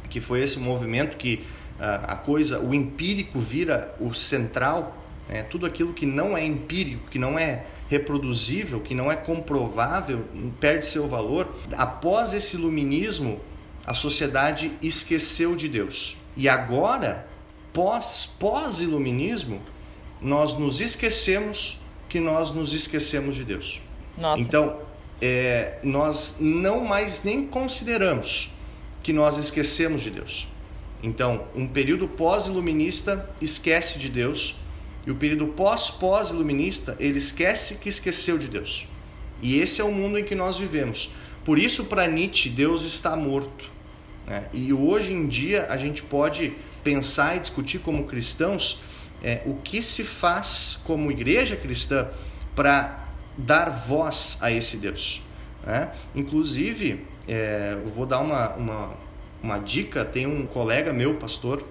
[0.10, 1.44] que foi esse movimento que
[1.80, 4.98] a, a coisa, o empírico vira o central,
[5.30, 10.26] é, tudo aquilo que não é empírico, que não é reproduzível, que não é comprovável,
[10.60, 11.48] perde seu valor.
[11.72, 13.40] Após esse iluminismo,
[13.86, 16.18] a sociedade esqueceu de Deus.
[16.36, 17.28] E agora,
[17.72, 19.62] pós pós iluminismo,
[20.22, 23.82] nós nos esquecemos que nós nos esquecemos de Deus.
[24.18, 24.42] Nossa.
[24.42, 24.80] Então,
[25.22, 28.52] é, nós não mais nem consideramos
[29.04, 30.48] que nós esquecemos de Deus.
[31.04, 34.56] Então, um período pós-iluminista esquece de Deus
[35.06, 38.88] e o período pós-pós-iluminista, ele esquece que esqueceu de Deus.
[39.42, 41.12] E esse é o mundo em que nós vivemos.
[41.44, 43.75] Por isso, para Nietzsche, Deus está morto.
[44.26, 44.46] Né?
[44.54, 48.82] E hoje em dia, a gente pode pensar e discutir como cristãos
[49.24, 52.10] é, o que se faz como igreja cristã
[52.56, 53.08] para
[53.38, 55.22] dar voz a esse Deus.
[55.66, 55.92] Né?
[56.14, 58.94] Inclusive, é, eu vou dar uma, uma,
[59.42, 61.66] uma dica: tem um colega meu, pastor.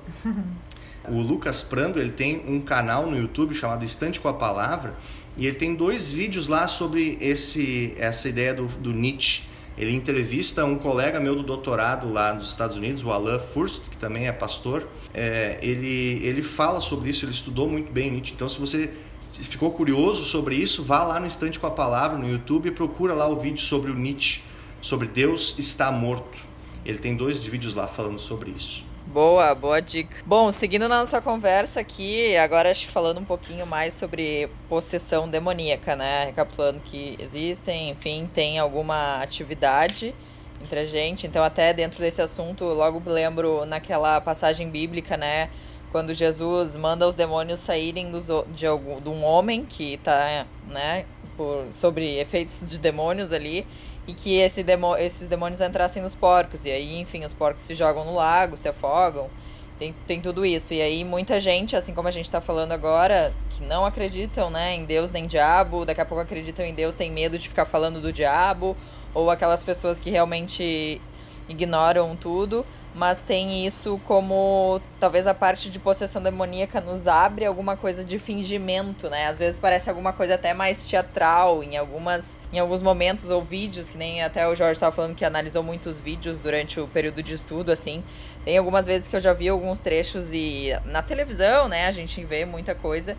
[1.06, 4.94] O Lucas Prando ele tem um canal no YouTube chamado Estante com a Palavra
[5.36, 9.42] e ele tem dois vídeos lá sobre esse, essa ideia do, do Nietzsche.
[9.76, 13.96] Ele entrevista um colega meu do doutorado lá nos Estados Unidos, o Alain Furst, que
[13.96, 14.87] também é pastor.
[15.12, 18.32] É, ele, ele fala sobre isso, ele estudou muito bem Nietzsche.
[18.34, 18.90] Então, se você
[19.32, 23.14] ficou curioso sobre isso, vá lá no Estante com a Palavra no YouTube e procura
[23.14, 24.42] lá o vídeo sobre o Nietzsche,
[24.80, 26.38] sobre Deus está morto.
[26.84, 28.93] Ele tem dois vídeos lá falando sobre isso.
[29.14, 30.16] Boa, boa dica.
[30.27, 35.29] Bom, seguindo na nossa conversa aqui, agora acho que falando um pouquinho mais sobre possessão
[35.29, 36.24] demoníaca, né?
[36.24, 40.12] Recapitulando que existem, enfim, tem alguma atividade
[40.61, 41.29] entre a gente.
[41.29, 45.48] Então, até dentro desse assunto, logo lembro naquela passagem bíblica, né?
[45.92, 51.05] Quando Jesus manda os demônios saírem dos, de, algum, de um homem que está, né?
[51.37, 53.64] Por, sobre efeitos de demônios ali
[54.06, 56.64] e que esse demo, esses demônios entrassem nos porcos.
[56.64, 59.30] E aí, enfim, os porcos se jogam no lago, se afogam.
[59.78, 60.72] Tem, tem tudo isso.
[60.72, 64.74] E aí, muita gente, assim como a gente está falando agora, que não acreditam né,
[64.74, 68.00] em Deus nem diabo, daqui a pouco acreditam em Deus, tem medo de ficar falando
[68.00, 68.76] do diabo,
[69.12, 71.00] ou aquelas pessoas que realmente
[71.48, 72.64] ignoram tudo
[72.94, 78.18] mas tem isso como talvez a parte de possessão demoníaca nos abre alguma coisa de
[78.18, 79.26] fingimento, né?
[79.26, 83.88] Às vezes parece alguma coisa até mais teatral em algumas em alguns momentos ou vídeos,
[83.88, 87.35] que nem até o Jorge estava falando que analisou muitos vídeos durante o período de
[87.35, 88.04] estudo assim.
[88.44, 92.24] Tem algumas vezes que eu já vi alguns trechos e na televisão, né, a gente
[92.24, 93.16] vê muita coisa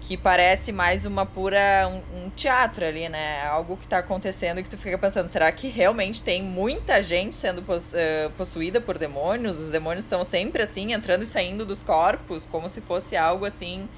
[0.00, 3.44] que parece mais uma pura um, um, teatro ali, né?
[3.46, 7.34] Algo que tá acontecendo e que tu fica pensando, será que realmente tem muita gente
[7.34, 9.58] sendo uh, possuída por demônios?
[9.58, 13.88] Os demônios estão sempre assim entrando e saindo dos corpos, como se fosse algo assim,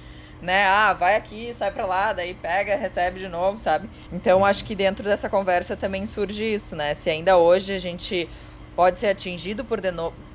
[0.41, 0.67] né?
[0.67, 3.91] Ah, vai aqui, sai para lá, daí pega, recebe de novo, sabe?
[4.13, 6.95] Então acho que dentro dessa conversa também surge isso, né?
[6.95, 8.29] Se ainda hoje a gente
[8.79, 9.81] pode ser atingido por,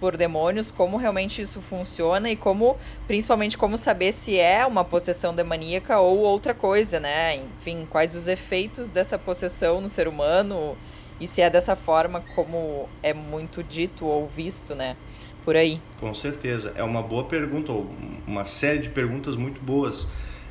[0.02, 2.76] por demônios, como realmente isso funciona e como,
[3.08, 7.38] principalmente, como saber se é uma possessão demoníaca ou outra coisa, né?
[7.38, 10.78] Enfim, quais os efeitos dessa possessão no ser humano
[11.22, 14.98] e se é dessa forma como é muito dito ou visto, né?
[15.46, 15.80] Por aí.
[15.98, 16.74] Com certeza.
[16.76, 17.90] É uma boa pergunta, ou
[18.28, 20.06] uma série de perguntas muito boas.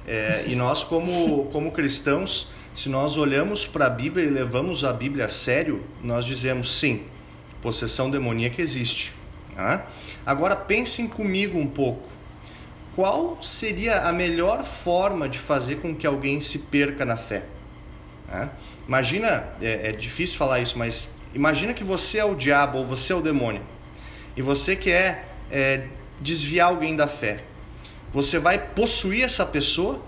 [0.06, 4.94] É, e nós, como, como cristãos, se nós olhamos para a Bíblia e levamos a
[4.94, 7.04] Bíblia a sério, nós dizemos sim,
[7.62, 9.14] possessão demoníaca existe.
[9.54, 9.86] Tá?
[10.26, 12.10] Agora pensem comigo um pouco.
[12.94, 17.44] Qual seria a melhor forma de fazer com que alguém se perca na fé?
[18.28, 18.50] Tá?
[18.86, 23.12] Imagina, é, é difícil falar isso, mas imagina que você é o diabo ou você
[23.12, 23.62] é o demônio
[24.36, 25.86] e você quer é,
[26.20, 27.38] desviar alguém da fé.
[28.12, 30.02] Você vai possuir essa pessoa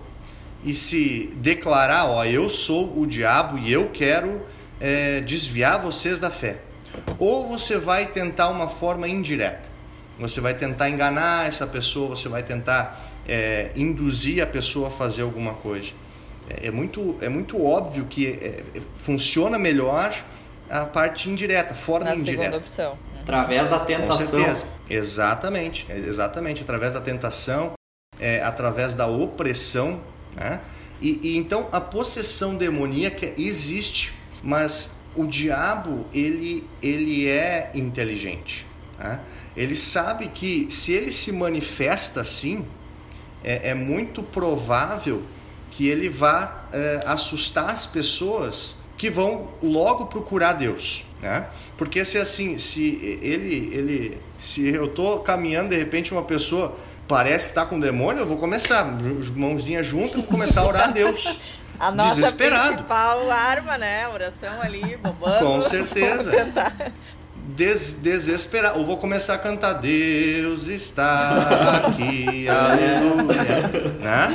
[0.63, 4.47] e se declarar: Ó, eu sou o diabo e eu quero
[4.81, 6.59] é, desviar vocês da fé.
[7.19, 9.75] Ou você vai tentar uma forma indireta.
[10.19, 15.23] Você vai tentar enganar essa pessoa, você vai tentar é, induzir a pessoa a fazer
[15.23, 15.91] alguma coisa.
[16.49, 18.63] É, é muito, é muito óbvio que é,
[18.99, 20.15] funciona melhor
[20.71, 22.43] a parte indireta, forma Na indireta.
[22.43, 22.93] segunda opção.
[23.15, 23.21] Uhum.
[23.21, 24.57] Através da tentação.
[24.89, 26.63] Exatamente, exatamente.
[26.63, 27.73] Através da tentação,
[28.19, 30.01] é, através da opressão.
[30.35, 30.61] Né?
[31.01, 38.67] E, e, então a possessão demoníaca existe, mas o diabo ele, ele é inteligente.
[38.99, 39.21] Né?
[39.57, 42.65] Ele sabe que se ele se manifesta assim,
[43.43, 45.23] é, é muito provável
[45.71, 51.47] que ele vá é, assustar as pessoas que vão logo procurar Deus, né?
[51.77, 56.77] Porque se assim, se ele, ele, se eu tô caminhando de repente uma pessoa
[57.09, 58.85] parece que está com demônio, eu vou começar,
[59.35, 61.41] mãozinha junto, vou começar a orar a Deus.
[61.79, 62.75] A nossa desesperado.
[62.75, 64.09] principal arma, né?
[64.09, 65.45] Oração ali, bombando.
[65.45, 66.31] Com certeza.
[67.37, 68.77] Des, desesperar.
[68.79, 73.69] Ou vou começar a cantar Deus está aqui, aleluia.
[74.01, 74.29] Né?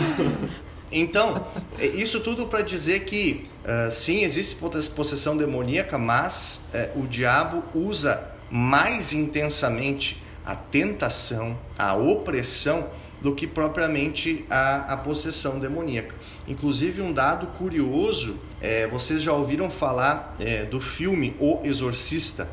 [0.92, 1.46] Então,
[1.80, 7.64] é, isso tudo para dizer que uh, sim, existe possessão demoníaca, mas uh, o diabo
[7.74, 12.90] usa mais intensamente a tentação, a opressão,
[13.22, 16.16] do que propriamente a, a possessão demoníaca.
[16.48, 22.50] Inclusive, um dado curioso: é, vocês já ouviram falar é, do filme O Exorcista?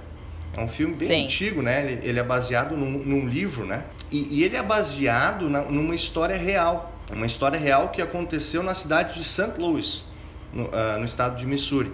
[0.56, 1.24] É um filme bem Sim.
[1.24, 1.84] antigo, né?
[1.84, 3.84] Ele, ele é baseado num, num, livro, né?
[4.10, 6.92] E, e ele é baseado na, numa história real.
[7.10, 9.52] Uma história real que aconteceu na cidade de St.
[9.58, 10.04] Louis,
[10.52, 11.92] no, uh, no estado de Missouri.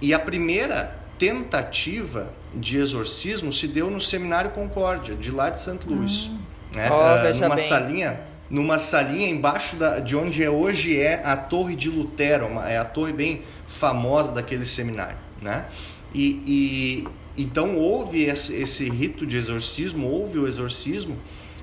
[0.00, 5.78] E a primeira tentativa de exorcismo se deu no Seminário Concórdia, de lá de St.
[5.86, 6.26] Louis.
[6.26, 6.38] Hum.
[6.74, 6.88] Né?
[6.90, 7.64] Oh, uh, numa bem.
[7.64, 12.70] salinha numa salinha embaixo da, de onde é, hoje é a Torre de Lutero, uma,
[12.70, 15.64] é a torre bem famosa daquele seminário, né?
[16.14, 21.16] E, e então houve esse, esse, rito de exorcismo, houve o exorcismo,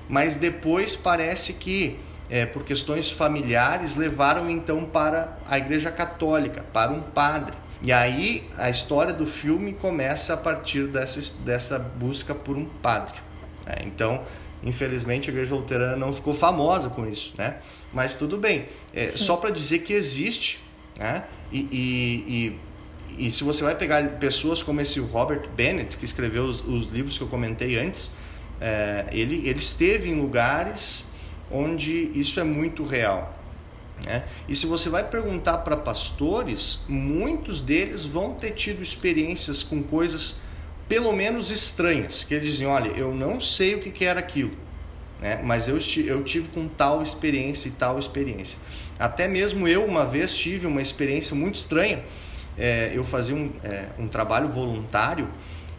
[0.08, 1.96] mas depois parece que
[2.28, 7.56] é, por questões familiares, levaram então para a Igreja Católica, para um padre.
[7.82, 13.14] E aí a história do filme começa a partir dessa, dessa busca por um padre.
[13.66, 13.76] Né?
[13.84, 14.22] Então,
[14.62, 17.56] infelizmente, a Igreja Luterana não ficou famosa com isso, né?
[17.92, 18.66] Mas tudo bem.
[18.94, 20.60] É, só para dizer que existe,
[20.98, 21.24] né?
[21.50, 22.58] E, e,
[23.18, 26.92] e, e, se você vai pegar pessoas como esse Robert Bennett, que escreveu os, os
[26.92, 28.12] livros que eu comentei antes,
[28.60, 31.04] é, ele, ele esteve em lugares
[31.50, 33.36] onde isso é muito real.
[34.04, 34.24] Né?
[34.48, 40.38] E se você vai perguntar para pastores, muitos deles vão ter tido experiências com coisas
[40.90, 44.50] pelo menos estranhas, que eles dizem, olha, eu não sei o que, que era aquilo,
[45.20, 45.40] né?
[45.40, 48.58] mas eu, eu tive com tal experiência e tal experiência.
[48.98, 52.02] Até mesmo eu uma vez tive uma experiência muito estranha,
[52.58, 55.28] é, eu fazia um, é, um trabalho voluntário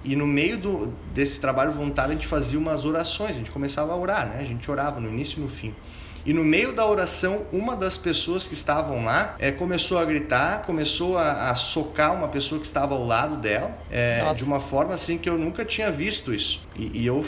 [0.02, 3.92] e no meio do, desse trabalho voluntário a gente fazia umas orações, a gente começava
[3.92, 4.38] a orar, né?
[4.40, 5.76] A gente orava no início e no fim.
[6.26, 10.62] E no meio da oração, uma das pessoas que estavam lá é, começou a gritar,
[10.66, 14.94] começou a, a, socar uma pessoa que estava ao lado dela, é, de uma forma
[14.94, 16.66] assim que eu nunca tinha visto isso.
[16.76, 17.26] E, e eu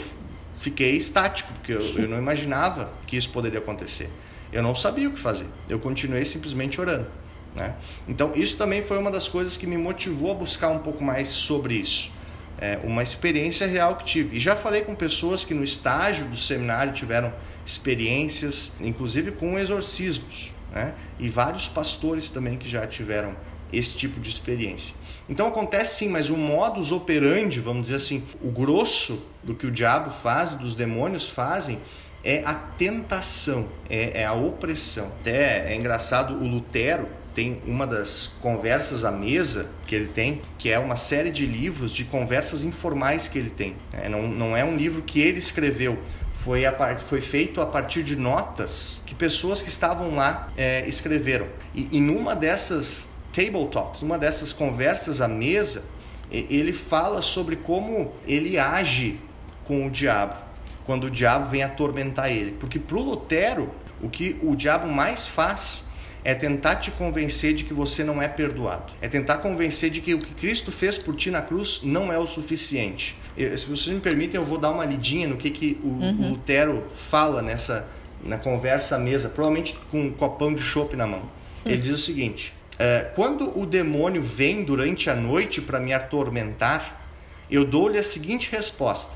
[0.54, 4.08] fiquei estático, porque eu, eu não imaginava que isso poderia acontecer.
[4.52, 5.46] Eu não sabia o que fazer.
[5.68, 7.08] Eu continuei simplesmente orando.
[7.54, 7.74] Né?
[8.06, 11.28] Então, isso também foi uma das coisas que me motivou a buscar um pouco mais
[11.28, 12.12] sobre isso
[12.58, 14.36] é, uma experiência real que tive.
[14.36, 17.32] E já falei com pessoas que no estágio do seminário tiveram
[17.64, 20.94] experiências, inclusive com exorcismos, né?
[21.18, 23.34] e vários pastores também que já tiveram
[23.72, 24.94] esse tipo de experiência.
[25.28, 29.70] Então acontece sim, mas o modus operandi, vamos dizer assim, o grosso do que o
[29.70, 31.80] diabo faz, dos demônios fazem,
[32.22, 35.06] é a tentação, é, é a opressão.
[35.20, 40.70] Até é engraçado, o Lutero tem uma das conversas à mesa que ele tem, que
[40.70, 43.74] é uma série de livros de conversas informais que ele tem.
[43.92, 45.98] É, não, não é um livro que ele escreveu,
[46.44, 51.46] foi, a, foi feito a partir de notas que pessoas que estavam lá é, escreveram.
[51.74, 55.82] E, e numa dessas table talks, uma dessas conversas à mesa,
[56.30, 59.20] ele fala sobre como ele age
[59.66, 60.44] com o diabo
[60.84, 62.52] quando o diabo vem atormentar ele.
[62.52, 63.70] Porque para o Lutero,
[64.02, 65.83] o que o diabo mais faz
[66.24, 68.92] é tentar te convencer de que você não é perdoado.
[69.02, 72.18] É tentar convencer de que o que Cristo fez por ti na cruz não é
[72.18, 73.14] o suficiente.
[73.36, 76.20] Eu, se vocês me permitem, eu vou dar uma lidinha no que, que o, uhum.
[76.20, 77.86] o Lutero fala nessa
[78.24, 81.22] na conversa à mesa, provavelmente com um copão de chopp na mão.
[81.64, 87.02] Ele diz o seguinte: é, quando o demônio vem durante a noite para me atormentar,
[87.50, 89.14] eu dou-lhe a seguinte resposta: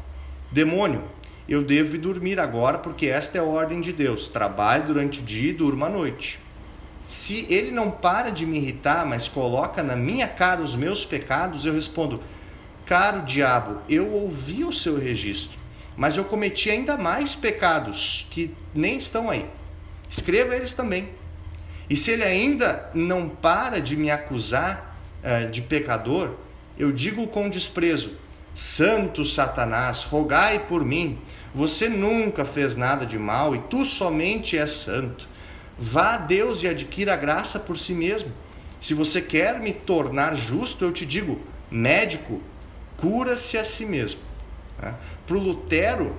[0.53, 1.03] Demônio,
[1.49, 4.29] eu devo dormir agora porque esta é a ordem de Deus.
[4.29, 6.39] Trabalhe durante o dia e durma à noite.
[7.09, 11.65] Se ele não para de me irritar, mas coloca na minha cara os meus pecados,
[11.65, 12.23] eu respondo:
[12.85, 15.59] Caro diabo, eu ouvi o seu registro,
[15.97, 19.47] mas eu cometi ainda mais pecados que nem estão aí.
[20.11, 21.09] Escreva eles também.
[21.89, 26.35] E se ele ainda não para de me acusar uh, de pecador,
[26.79, 28.19] eu digo com desprezo:
[28.55, 31.19] Santo Satanás, rogai por mim.
[31.55, 35.27] Você nunca fez nada de mal e tu somente és santo.
[35.79, 38.33] Vá a Deus e adquira a graça por si mesmo.
[38.81, 42.41] Se você quer me tornar justo, eu te digo, médico,
[42.97, 44.21] cura-se a si mesmo.
[44.81, 44.95] Tá?
[45.27, 46.17] Para o Lutero,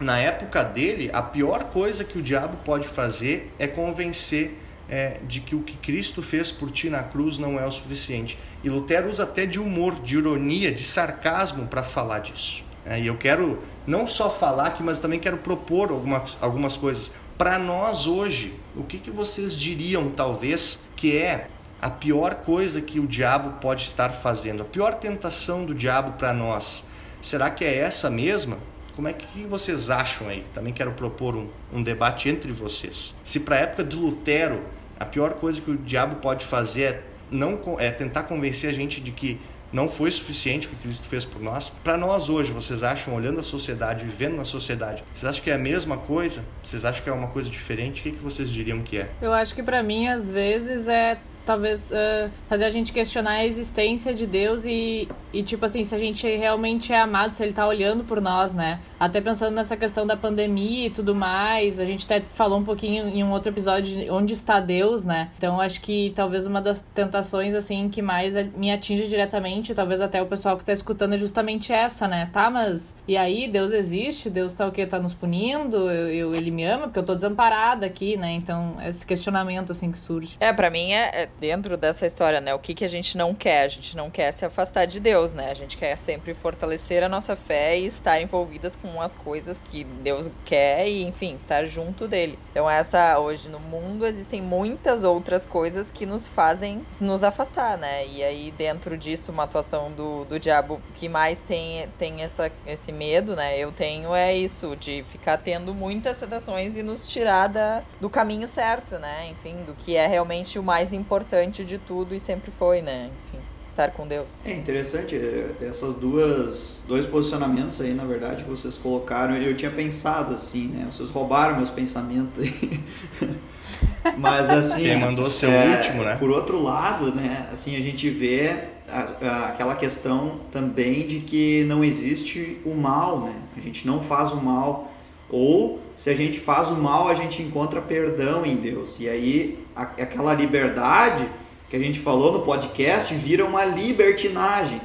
[0.00, 4.58] na época dele, a pior coisa que o diabo pode fazer é convencer
[4.88, 8.38] é, de que o que Cristo fez por ti na cruz não é o suficiente.
[8.64, 12.62] E Lutero usa até de humor, de ironia, de sarcasmo para falar disso.
[12.86, 17.14] É, e eu quero não só falar aqui, mas também quero propor algumas, algumas coisas.
[17.38, 21.46] Para nós hoje, o que, que vocês diriam, talvez, que é
[21.80, 24.62] a pior coisa que o diabo pode estar fazendo?
[24.62, 26.88] A pior tentação do diabo para nós?
[27.22, 28.58] Será que é essa mesma?
[28.96, 30.44] Como é que vocês acham aí?
[30.52, 33.14] Também quero propor um, um debate entre vocês.
[33.24, 34.60] Se para a época de Lutero
[34.98, 39.00] a pior coisa que o diabo pode fazer é, não, é tentar convencer a gente
[39.00, 39.40] de que
[39.72, 41.70] não foi suficiente o que Cristo fez por nós.
[41.82, 45.54] Para nós hoje, vocês acham, olhando a sociedade, vivendo na sociedade, vocês acham que é
[45.54, 46.44] a mesma coisa?
[46.64, 48.00] Vocês acham que é uma coisa diferente?
[48.00, 49.10] O que, que vocês diriam que é?
[49.20, 51.18] Eu acho que para mim, às vezes, é
[51.48, 55.94] talvez uh, fazer a gente questionar a existência de Deus e, e, tipo assim, se
[55.94, 58.80] a gente realmente é amado, se ele tá olhando por nós, né?
[59.00, 63.08] Até pensando nessa questão da pandemia e tudo mais, a gente até falou um pouquinho
[63.08, 65.30] em um outro episódio de onde está Deus, né?
[65.38, 70.20] Então acho que talvez uma das tentações, assim, que mais me atinge diretamente, talvez até
[70.20, 72.28] o pessoal que tá escutando, é justamente essa, né?
[72.30, 74.28] Tá, mas e aí, Deus existe?
[74.28, 74.86] Deus tá o quê?
[74.86, 75.76] Tá nos punindo?
[75.90, 78.32] Eu, eu ele me ama porque eu tô desamparada aqui, né?
[78.32, 80.36] Então, esse questionamento, assim, que surge.
[80.38, 82.54] É, para mim é, é dentro dessa história, né?
[82.54, 83.64] O que, que a gente não quer?
[83.64, 85.50] A gente não quer se afastar de Deus, né?
[85.50, 89.84] A gente quer sempre fortalecer a nossa fé e estar envolvidas com as coisas que
[89.84, 92.38] Deus quer e, enfim, estar junto dele.
[92.50, 98.06] Então, essa, hoje no mundo existem muitas outras coisas que nos fazem nos afastar, né?
[98.06, 102.90] E aí, dentro disso, uma atuação do, do diabo que mais tem, tem essa, esse
[102.90, 103.58] medo, né?
[103.58, 108.48] Eu tenho é isso, de ficar tendo muitas tentações e nos tirar da, do caminho
[108.48, 109.28] certo, né?
[109.30, 113.10] Enfim, do que é realmente o mais importante importante de tudo e sempre foi, né?
[113.28, 114.40] Enfim, estar com Deus.
[114.44, 119.36] É interessante é, essas duas dois posicionamentos aí, na verdade, que vocês colocaram.
[119.36, 120.86] Eu tinha pensado assim, né?
[120.90, 122.80] Vocês roubaram meus pensamentos aí.
[124.16, 126.16] Mas assim, quem mandou ser é, o último, né?
[126.16, 128.56] Por outro lado, né, assim a gente vê
[128.88, 133.34] a, a, aquela questão também de que não existe o mal, né?
[133.56, 134.87] A gente não faz o mal
[135.30, 138.98] ou se a gente faz o mal, a gente encontra perdão em Deus.
[139.00, 141.28] E aí a, aquela liberdade
[141.68, 144.80] que a gente falou no podcast vira uma libertinagem.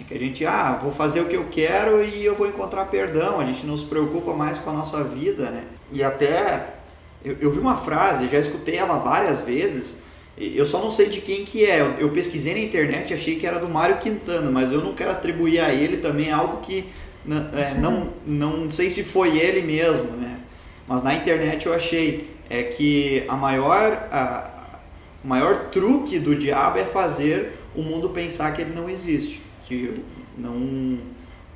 [0.00, 2.84] É que a gente, ah, vou fazer o que eu quero e eu vou encontrar
[2.84, 3.40] perdão.
[3.40, 5.64] A gente não se preocupa mais com a nossa vida, né?
[5.92, 6.66] E até
[7.24, 10.02] eu, eu vi uma frase, já escutei ela várias vezes.
[10.36, 11.80] Eu só não sei de quem que é.
[11.80, 15.10] Eu, eu pesquisei na internet, achei que era do Mário Quintana, mas eu não quero
[15.10, 16.88] atribuir a ele também algo que
[17.52, 20.40] é, não, não sei se foi ele mesmo, né?
[20.86, 24.78] Mas na internet eu achei é que a maior, a,
[25.22, 30.02] o maior truque do diabo é fazer o mundo pensar que ele não existe, que
[30.36, 30.98] não,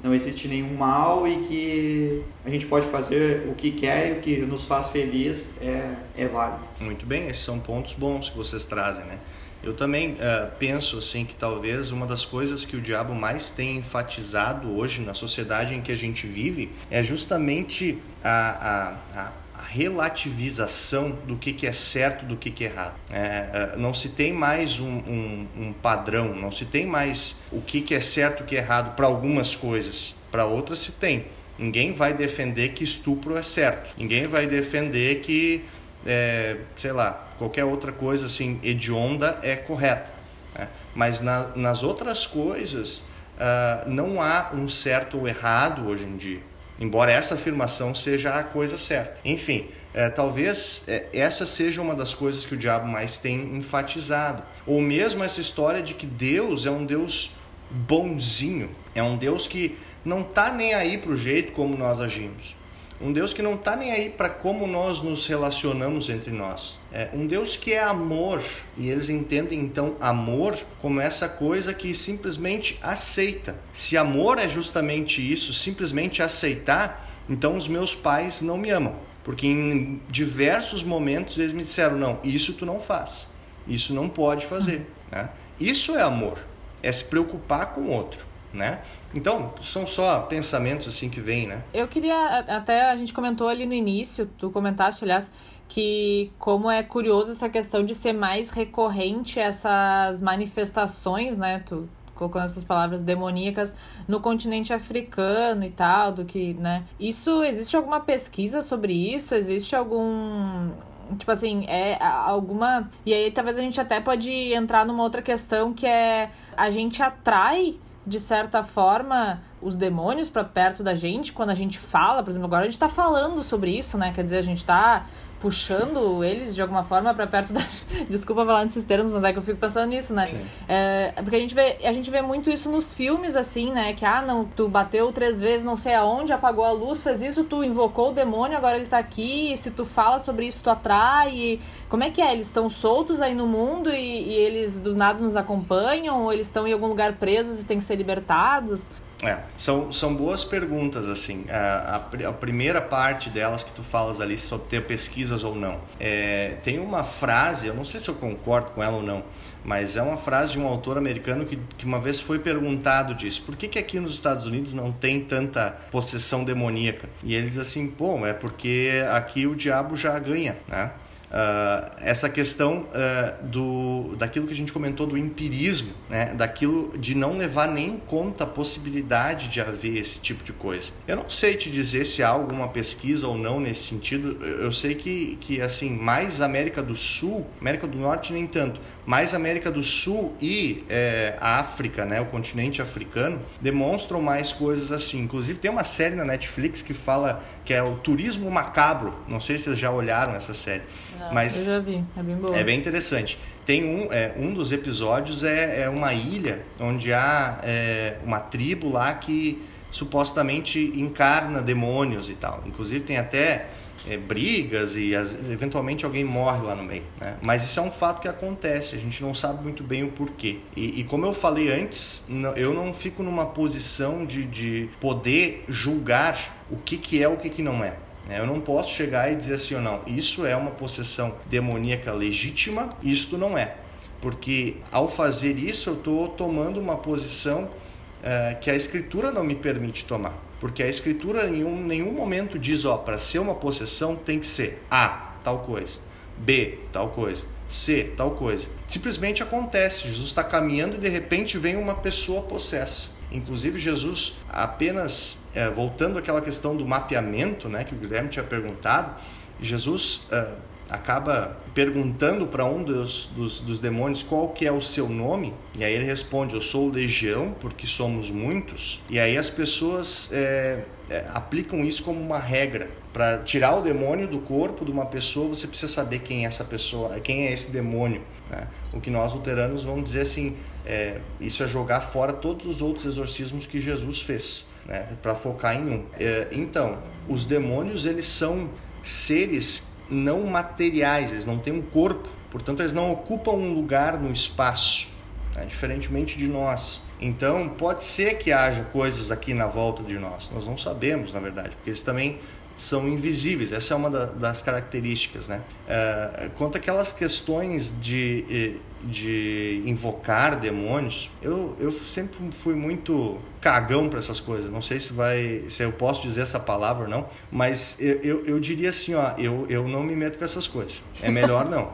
[0.03, 4.21] não existe nenhum mal e que a gente pode fazer o que quer e o
[4.21, 6.69] que nos faz feliz é, é válido.
[6.81, 9.19] Muito bem, esses são pontos bons que vocês trazem, né?
[9.63, 13.77] Eu também uh, penso assim que talvez uma das coisas que o diabo mais tem
[13.77, 19.33] enfatizado hoje na sociedade em que a gente vive é justamente a, a, a
[19.73, 22.95] relativização do que, que é certo do que, que é errado.
[23.11, 27.61] É, é, não se tem mais um, um, um, padrão, não se tem mais o
[27.61, 30.93] que, que é certo e o que é errado para algumas coisas, para outras se
[30.93, 31.27] tem.
[31.59, 35.65] Ninguém vai defender que estupro é certo, ninguém vai defender que,
[36.07, 40.11] é, sei lá, qualquer outra coisa assim hedionda é correta.
[40.55, 40.69] Né?
[40.95, 46.53] Mas na, nas outras coisas uh, não há um certo ou errado hoje em dia
[46.83, 49.21] embora essa afirmação seja a coisa certa.
[49.25, 54.43] Enfim, é, talvez é, essa seja uma das coisas que o diabo mais tem enfatizado.
[54.67, 57.37] Ou mesmo essa história de que Deus é um Deus
[57.71, 62.57] bonzinho, é um Deus que não está nem aí para o jeito como nós agimos.
[63.03, 66.79] Um Deus que não está nem aí para como nós nos relacionamos entre nós.
[66.93, 68.41] É um Deus que é amor
[68.79, 73.57] e eles entendem então amor como essa coisa que simplesmente aceita.
[73.73, 78.95] Se amor é justamente isso, simplesmente aceitar, então os meus pais não me amam,
[79.25, 83.27] porque em diversos momentos eles me disseram não, isso tu não faz,
[83.67, 84.87] isso não pode fazer.
[85.11, 85.29] Né?
[85.59, 86.39] Isso é amor,
[86.81, 88.81] é se preocupar com o outro né?
[89.15, 91.63] Então, são só pensamentos assim que vêm, né?
[91.73, 95.31] Eu queria, até a gente comentou ali no início, tu comentaste, aliás,
[95.69, 101.63] que como é curioso essa questão de ser mais recorrente essas manifestações, né?
[101.65, 103.75] Tu colocando essas palavras demoníacas
[104.07, 106.85] no continente africano e tal, do que, né?
[107.01, 109.35] Isso existe alguma pesquisa sobre isso?
[109.35, 110.71] Existe algum
[111.19, 112.89] tipo assim, é alguma.
[113.05, 117.03] E aí talvez a gente até pode entrar numa outra questão que é a gente
[117.03, 122.31] atrai de certa forma, os demônios para perto da gente quando a gente fala, por
[122.31, 124.13] exemplo, agora a gente está falando sobre isso, né?
[124.15, 125.07] Quer dizer, a gente está
[125.43, 127.61] puxando eles de alguma forma para perto da.
[128.09, 130.27] Desculpa falar nesses termos, mas é que eu fico pensando nisso, né?
[130.69, 133.93] É, porque a gente, vê, a gente vê muito isso nos filmes, assim, né?
[133.93, 137.43] Que, ah, não, tu bateu três vezes não sei aonde, apagou a luz, fez isso,
[137.43, 140.71] tu invocou o demônio, agora ele tá aqui, e se tu fala sobre isso, tu
[140.71, 141.35] atrai.
[141.35, 141.61] E...
[141.89, 142.33] Como é que é?
[142.33, 146.23] Eles estão soltos aí no mundo e, e eles do nada nos acompanham?
[146.23, 148.91] Ou eles estão em algum lugar presos e têm que ser libertados?
[149.23, 151.45] É, são, são boas perguntas, assim.
[151.49, 155.81] A, a, a, primeira parte delas que tu falas ali sobre ter pesquisas ou não.
[156.01, 159.23] É, tem uma frase, eu não sei se eu concordo com ela ou não,
[159.65, 163.43] mas é uma frase de um autor americano que, que uma vez foi perguntado disso.
[163.43, 167.09] Por que, que aqui nos Estados Unidos não tem tanta possessão demoníaca?
[167.23, 170.91] E ele diz assim, pô, é porque aqui o diabo já ganha, né?
[171.33, 176.27] Uh, essa questão uh, do, daquilo que a gente comentou do empirismo, né?
[176.35, 180.91] daquilo de não levar nem em conta a possibilidade de haver esse tipo de coisa.
[181.09, 184.45] Eu não sei te dizer se há alguma pesquisa ou não nesse sentido.
[184.45, 189.35] Eu sei que, que assim, mais América do Sul, América do Norte nem tanto, mais
[189.35, 195.21] América do Sul e é, a África, né, o continente africano, demonstram mais coisas assim.
[195.21, 199.15] Inclusive tem uma série na Netflix que fala que é o Turismo Macabro.
[199.27, 200.83] Não sei se vocês já olharam essa série.
[201.19, 202.57] Não, mas eu já vi, é bem boa.
[202.57, 203.39] É bem interessante.
[203.67, 208.91] Tem um, é, um dos episódios é, é uma ilha onde há é, uma tribo
[208.91, 212.63] lá que supostamente encarna demônios e tal.
[212.67, 213.67] Inclusive tem até
[214.09, 217.05] é, brigas e as, eventualmente alguém morre lá no meio.
[217.21, 217.37] Né?
[217.45, 220.59] Mas isso é um fato que acontece, a gente não sabe muito bem o porquê.
[220.77, 222.27] E, e como eu falei antes,
[222.57, 227.49] eu não fico numa posição de, de poder julgar o que, que é o que,
[227.49, 227.95] que não é.
[228.27, 228.39] Né?
[228.39, 232.91] Eu não posso chegar e dizer assim ou não, isso é uma possessão demoníaca legítima,
[233.03, 233.77] isto não é.
[234.21, 239.57] Porque ao fazer isso eu estou tomando uma posição uh, que a escritura não me
[239.57, 240.35] permite tomar.
[240.63, 244.47] Porque a escritura em um, nenhum momento diz, ó, para ser uma possessão tem que
[244.47, 245.99] ser A, tal coisa,
[246.39, 248.69] B, tal coisa, C, tal coisa.
[248.87, 250.07] Simplesmente acontece.
[250.07, 253.09] Jesus está caminhando e de repente vem uma pessoa possessa.
[253.33, 259.21] Inclusive Jesus apenas é, voltando àquela questão do mapeamento, né, que o Guilherme tinha perguntado,
[259.61, 260.47] Jesus é,
[260.93, 265.83] acaba perguntando para um dos, dos, dos, demônios qual que é o seu nome, e
[265.83, 271.25] aí ele responde, eu sou legião, porque somos muitos, e aí as pessoas é, é,
[271.33, 272.91] aplicam isso como uma regra.
[273.11, 276.65] Para tirar o demônio do corpo de uma pessoa, você precisa saber quem é essa
[276.65, 278.23] pessoa, quem é esse demônio.
[278.51, 278.67] Né?
[278.93, 283.05] O que nós luteranos vamos dizer assim, é, isso é jogar fora todos os outros
[283.07, 285.09] exorcismos que Jesus fez, né?
[285.23, 286.05] para focar em um.
[286.19, 288.71] É, então, os demônios eles são
[289.03, 294.31] seres não materiais, eles não têm um corpo, portanto eles não ocupam um lugar no
[294.31, 295.09] espaço,
[295.55, 295.65] né?
[295.65, 297.03] diferentemente de nós.
[297.21, 301.41] Então pode ser que haja coisas aqui na volta de nós, nós não sabemos na
[301.41, 302.39] verdade, porque eles também
[302.83, 303.73] são invisíveis.
[303.73, 305.61] Essa é uma da, das características, né?
[305.87, 314.19] É, quanto aquelas questões de, de invocar demônios, eu, eu sempre fui muito cagão para
[314.19, 314.71] essas coisas.
[314.71, 318.45] Não sei se vai, se eu posso dizer essa palavra ou não, mas eu, eu,
[318.45, 321.01] eu diria assim, ó, eu, eu não me meto com essas coisas.
[321.23, 321.93] É melhor não.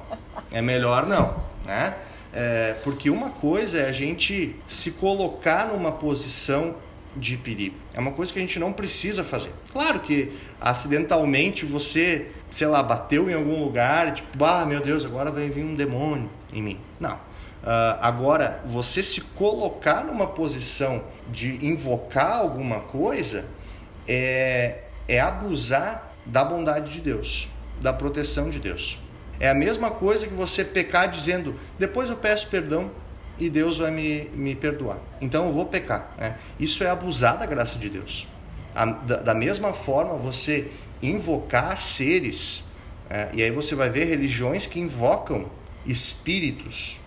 [0.50, 1.36] É melhor não,
[1.66, 1.94] né?
[2.32, 6.76] É, porque uma coisa é a gente se colocar numa posição
[7.18, 7.76] de perigo.
[7.92, 9.52] É uma coisa que a gente não precisa fazer.
[9.72, 15.30] Claro que acidentalmente você, sei lá, bateu em algum lugar, tipo, ah, meu Deus, agora
[15.30, 16.80] vai vir um demônio em mim.
[16.98, 17.14] Não.
[17.14, 23.44] Uh, agora, você se colocar numa posição de invocar alguma coisa
[24.06, 27.48] é, é abusar da bondade de Deus,
[27.80, 28.98] da proteção de Deus.
[29.40, 32.90] É a mesma coisa que você pecar dizendo, depois eu peço perdão
[33.38, 34.98] e Deus vai me, me perdoar.
[35.20, 36.12] Então eu vou pecar.
[36.18, 36.36] Né?
[36.58, 38.26] Isso é abusar da graça de Deus.
[38.74, 40.70] A, da, da, mesma forma, você
[41.02, 42.64] invocar seres,
[43.08, 45.46] é, e aí você vai ver religiões que invocam
[45.86, 47.00] espíritos,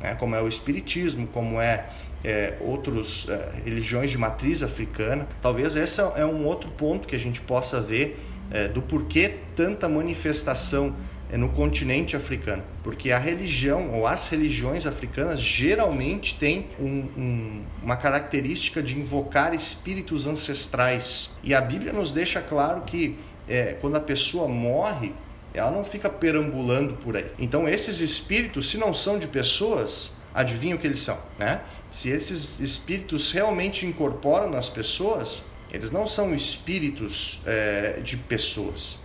[0.00, 0.14] né?
[0.14, 1.86] como é o espiritismo, como é,
[2.24, 5.26] é outras é, religiões de matriz africana.
[5.40, 9.88] Talvez esse é um outro ponto que a gente possa ver é, do porquê tanta
[9.88, 10.94] manifestação
[11.30, 17.62] é no continente africano, porque a religião ou as religiões africanas geralmente têm um, um,
[17.82, 21.30] uma característica de invocar espíritos ancestrais.
[21.42, 23.16] E a Bíblia nos deixa claro que
[23.48, 25.12] é, quando a pessoa morre,
[25.52, 27.26] ela não fica perambulando por aí.
[27.38, 31.62] Então, esses espíritos, se não são de pessoas, adivinha o que eles são, né?
[31.90, 38.98] Se esses espíritos realmente incorporam nas pessoas, eles não são espíritos é, de pessoas,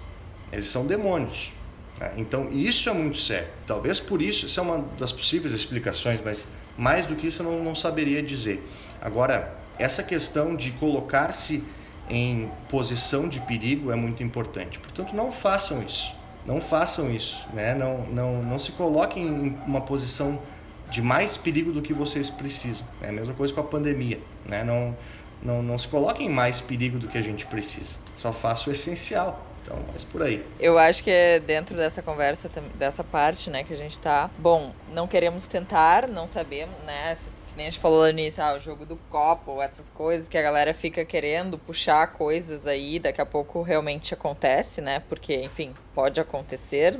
[0.52, 1.54] eles são demônios.
[2.02, 2.12] Né?
[2.18, 3.48] Então, isso é muito sério.
[3.68, 7.52] Talvez por isso, isso é uma das possíveis explicações, mas mais do que isso eu
[7.52, 8.68] não, não saberia dizer.
[9.00, 11.64] Agora, essa questão de colocar-se
[12.10, 14.80] em posição de perigo é muito importante.
[14.80, 16.16] Portanto, não façam isso.
[16.46, 17.48] Não façam isso.
[17.54, 17.76] Né?
[17.76, 20.42] Não, não, não se coloquem em uma posição
[20.90, 22.86] de mais perigo do que vocês precisam.
[23.02, 24.20] É a mesma coisa com a pandemia.
[24.46, 24.64] Né?
[24.64, 24.98] Não,
[25.42, 27.96] não, não se coloquem em mais perigo do que a gente precisa.
[28.18, 29.51] Só faça o essencial.
[29.62, 30.46] Então, mas por aí.
[30.60, 34.30] Eu acho que é dentro dessa conversa, dessa parte, né, que a gente tá.
[34.38, 37.14] Bom, não queremos tentar, não sabemos, né?
[37.48, 40.38] Que nem a gente falou no início, ah, o jogo do copo, essas coisas que
[40.38, 45.02] a galera fica querendo puxar coisas aí, daqui a pouco realmente acontece, né?
[45.10, 46.98] Porque, enfim, pode acontecer,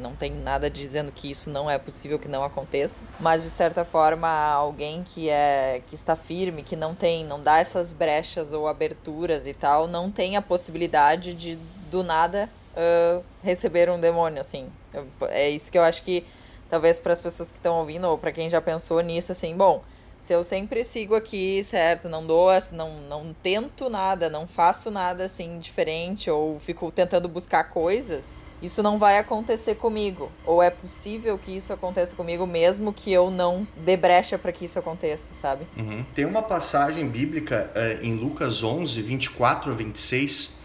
[0.00, 3.84] não tem nada dizendo que isso não é possível que não aconteça, mas de certa
[3.84, 8.66] forma alguém que é que está firme, que não tem, não dá essas brechas ou
[8.66, 11.56] aberturas e tal, não tem a possibilidade de
[11.94, 14.66] do nada uh, receber um demônio, assim.
[14.92, 16.26] Eu, é isso que eu acho que
[16.68, 19.82] talvez para as pessoas que estão ouvindo ou para quem já pensou nisso, assim, bom,
[20.18, 25.24] se eu sempre sigo aqui, certo, não dou, não, não tento nada, não faço nada
[25.24, 30.32] assim diferente ou fico tentando buscar coisas, isso não vai acontecer comigo.
[30.44, 34.64] Ou é possível que isso aconteça comigo mesmo que eu não dê brecha para que
[34.64, 35.66] isso aconteça, sabe?
[35.76, 36.04] Uhum.
[36.14, 40.63] Tem uma passagem bíblica uh, em Lucas 11, 24 a 26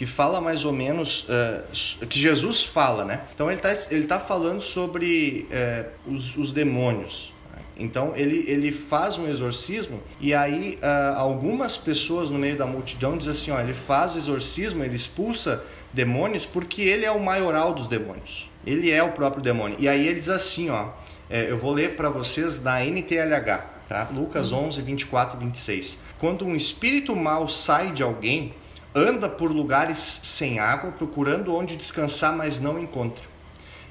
[0.00, 3.20] que fala mais ou menos uh, que Jesus fala, né?
[3.34, 7.34] Então ele está ele tá falando sobre uh, os, os demônios.
[7.52, 7.58] Né?
[7.76, 13.18] Então ele, ele faz um exorcismo e aí uh, algumas pessoas no meio da multidão
[13.18, 17.86] dizem assim, ó, ele faz exorcismo, ele expulsa demônios porque ele é o maioral dos
[17.86, 18.50] demônios.
[18.64, 19.76] Ele é o próprio demônio.
[19.78, 20.92] E aí ele diz assim, ó,
[21.28, 24.08] eu vou ler para vocês da NTLH, tá?
[24.10, 25.98] Lucas 11, 24 e 26.
[26.18, 28.54] Quando um espírito mau sai de alguém,
[28.94, 33.24] anda por lugares sem água, procurando onde descansar, mas não encontra.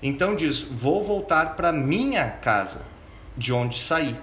[0.01, 2.85] Então diz: Vou voltar para minha casa,
[3.35, 4.15] de onde saí.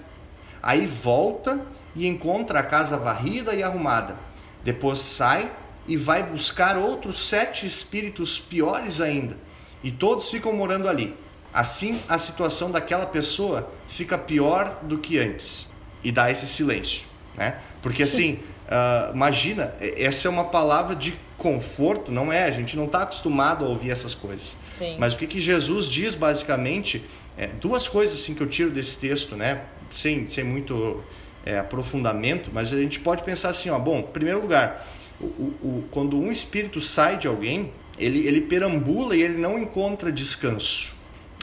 [0.63, 1.61] Aí volta
[1.95, 4.17] e encontra a casa varrida e arrumada.
[4.65, 5.51] Depois sai
[5.87, 9.37] e vai buscar outros sete espíritos piores ainda,
[9.83, 11.17] e todos ficam morando ali.
[11.55, 15.73] Assim, a situação daquela pessoa fica pior do que antes.
[16.05, 17.61] E dá esse silêncio, né?
[17.81, 22.45] Porque assim, Uh, imagina, essa é uma palavra de conforto, não é?
[22.45, 24.57] A gente não está acostumado a ouvir essas coisas.
[24.73, 24.97] Sim.
[24.99, 27.05] Mas o que, que Jesus diz basicamente,
[27.39, 29.63] é, duas coisas assim que eu tiro desse texto, né?
[29.91, 31.03] Sem, sem muito
[31.45, 34.87] é, aprofundamento, mas a gente pode pensar assim, ó, bom, em primeiro lugar,
[35.21, 40.11] o, o, quando um espírito sai de alguém, ele, ele perambula e ele não encontra
[40.11, 40.95] descanso.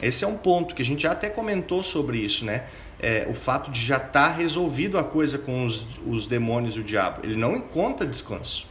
[0.02, 2.66] Esse é um ponto que a gente já até comentou sobre isso, né?
[3.04, 6.80] É, o fato de já estar tá resolvido a coisa com os, os demônios e
[6.80, 7.20] o diabo.
[7.24, 8.66] Ele não encontra descanso.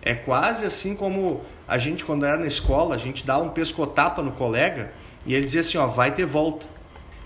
[0.00, 4.22] É quase assim como a gente, quando era na escola, a gente dá um pescotapa
[4.22, 4.92] no colega
[5.26, 6.64] e ele dizia assim: ó, vai ter volta.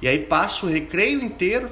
[0.00, 1.70] E aí passa o recreio inteiro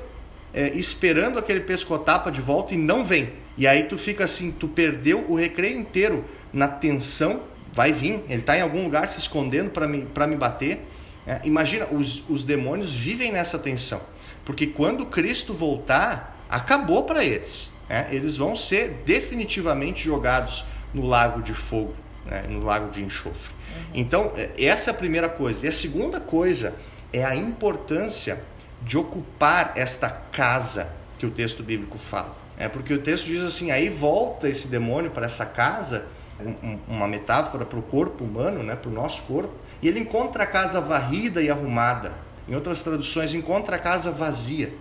[0.52, 3.32] é, esperando aquele pescotapa de volta e não vem.
[3.56, 7.42] E aí tu fica assim: tu perdeu o recreio inteiro na tensão
[7.76, 10.80] vai vir, ele está em algum lugar se escondendo para me, me bater.
[11.26, 14.00] É, imagina, os, os demônios vivem nessa tensão,
[14.46, 17.70] porque quando Cristo voltar, acabou para eles.
[17.90, 21.94] É, eles vão ser definitivamente jogados no lago de fogo,
[22.24, 23.52] né, no lago de enxofre.
[23.52, 23.82] Uhum.
[23.92, 25.66] Então, é, essa é a primeira coisa.
[25.66, 26.74] E a segunda coisa
[27.12, 28.42] é a importância
[28.82, 32.36] de ocupar esta casa que o texto bíblico fala.
[32.56, 36.06] É porque o texto diz assim: aí volta esse demônio para essa casa,
[36.40, 40.44] um, uma metáfora para o corpo humano, né, para o nosso corpo, e ele encontra
[40.44, 42.25] a casa varrida e arrumada.
[42.48, 44.72] Em outras traduções, encontra a casa vazia.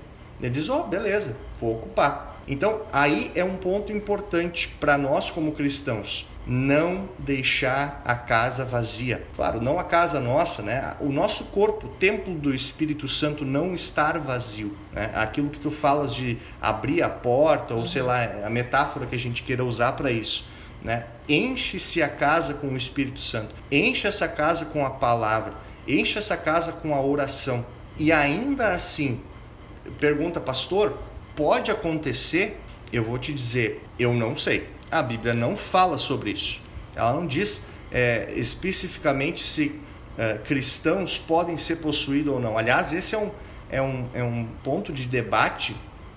[0.42, 2.36] Ele diz: ó, oh, beleza, vou ocupar.
[2.48, 6.28] Então, aí é um ponto importante para nós como cristãos.
[6.46, 9.26] Não deixar a casa vazia.
[9.36, 10.94] Claro, não a casa nossa, né?
[11.00, 14.78] O nosso corpo, o templo do Espírito Santo, não estar vazio.
[14.94, 15.10] Né?
[15.16, 19.20] Aquilo que tu falas de abrir a porta, ou sei lá, a metáfora que a
[19.20, 20.48] gente queira usar para isso.
[20.84, 21.06] Né?
[21.28, 23.56] Enche-se a casa com o Espírito Santo.
[23.72, 25.65] Enche essa casa com a palavra.
[25.88, 27.66] Enche essa casa com a oração.
[27.98, 29.22] E ainda assim,
[30.00, 30.98] pergunta, pastor,
[31.36, 32.60] pode acontecer,
[32.92, 34.68] eu vou te dizer, eu não sei.
[34.92, 36.62] A Bíblia não fala sobre isso.
[36.96, 39.80] Ela não diz é, especificamente se
[40.18, 42.58] é, cristãos podem ser possuídos ou não.
[42.58, 43.32] Aliás, esse é um,
[43.70, 45.76] é um, é um ponto de debate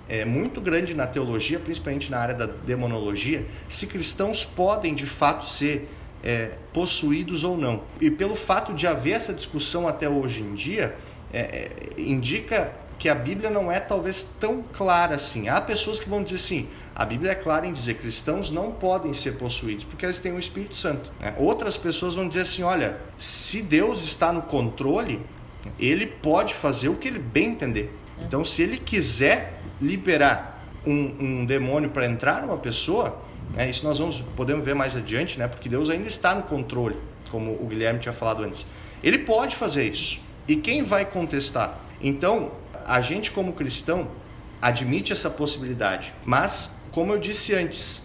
[0.08, 5.46] é, muito grande na teologia, principalmente na área da demonologia, se cristãos podem de fato
[5.46, 5.88] ser
[6.22, 7.82] é, possuídos ou não.
[8.00, 10.96] E pelo fato de haver essa discussão até hoje em dia,
[11.32, 15.48] é, é indica que a Bíblia não é talvez tão clara assim.
[15.48, 18.72] Há pessoas que vão dizer assim: a Bíblia é clara em dizer que cristãos não
[18.72, 21.10] podem ser possuídos porque eles têm o Espírito Santo.
[21.20, 21.34] Né?
[21.38, 25.20] Outras pessoas vão dizer assim: olha, se Deus está no controle,
[25.78, 27.94] ele pode fazer o que ele bem entender.
[28.20, 33.20] Então, se ele quiser liberar um, um demônio para entrar numa pessoa,
[33.54, 36.96] né, isso nós vamos podemos ver mais adiante, né, porque Deus ainda está no controle,
[37.30, 38.66] como o Guilherme tinha falado antes.
[39.02, 40.20] Ele pode fazer isso.
[40.46, 41.78] E quem vai contestar?
[42.00, 42.52] Então,
[42.84, 44.08] a gente como cristão
[44.60, 48.02] admite essa possibilidade, mas como eu disse antes,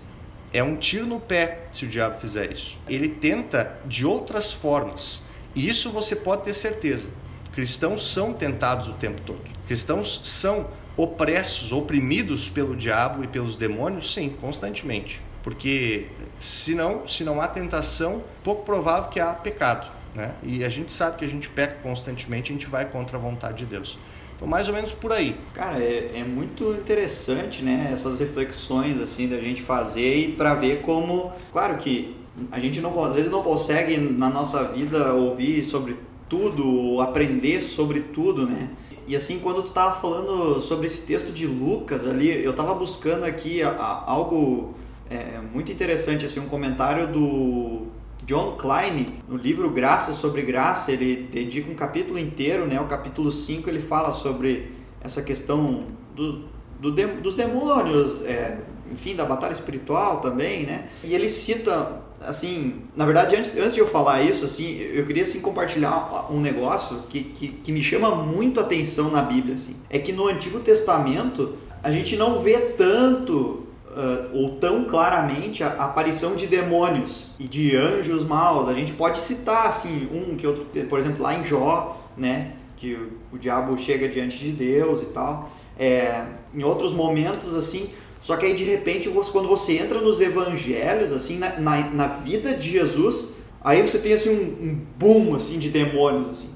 [0.51, 2.77] é um tiro no pé se o diabo fizer isso.
[2.87, 5.23] Ele tenta de outras formas.
[5.55, 7.07] E isso você pode ter certeza.
[7.53, 9.41] Cristãos são tentados o tempo todo.
[9.67, 15.21] Cristãos são opressos, oprimidos pelo diabo e pelos demônios, sim, constantemente.
[15.43, 16.07] Porque
[16.39, 19.91] se não, se não há tentação, pouco provável que há pecado.
[20.15, 20.31] Né?
[20.41, 23.57] E a gente sabe que a gente peca constantemente, a gente vai contra a vontade
[23.57, 23.99] de Deus.
[24.35, 25.37] Então, mais ou menos por aí.
[25.53, 27.89] Cara, é, é muito interessante, né?
[27.91, 31.31] Essas reflexões, assim, da gente fazer e para ver como...
[31.51, 32.15] Claro que
[32.51, 37.99] a gente não, às vezes não consegue, na nossa vida, ouvir sobre tudo, aprender sobre
[37.99, 38.69] tudo, né?
[39.07, 43.25] E assim, quando tu tava falando sobre esse texto de Lucas ali, eu tava buscando
[43.25, 44.73] aqui algo
[45.09, 47.87] é, muito interessante, assim, um comentário do
[48.25, 52.79] John Klein, no livro Graça sobre Graça, ele dedica um capítulo inteiro, né?
[52.79, 55.85] O capítulo 5 ele fala sobre essa questão
[56.15, 56.45] do,
[56.79, 56.91] do
[57.21, 58.59] dos demônios, é,
[58.91, 60.87] enfim, da batalha espiritual também, né?
[61.03, 65.23] E ele cita, assim, na verdade, antes, antes de eu falar isso, assim, eu queria,
[65.23, 69.75] assim, compartilhar um negócio que, que, que me chama muito atenção na Bíblia, assim.
[69.89, 75.69] É que no Antigo Testamento, a gente não vê tanto uh, ou tão claramente a,
[75.69, 78.67] aparição de demônios e de anjos maus.
[78.67, 82.93] A gente pode citar assim um que outro, por exemplo, lá em Jó, né, que
[82.93, 85.51] o, o diabo chega diante de Deus e tal.
[85.77, 87.89] É, em outros momentos assim,
[88.21, 92.53] só que aí de repente quando você entra nos evangelhos assim na, na, na vida
[92.53, 93.33] de Jesus,
[93.63, 96.49] aí você tem assim um, um boom assim de demônios assim.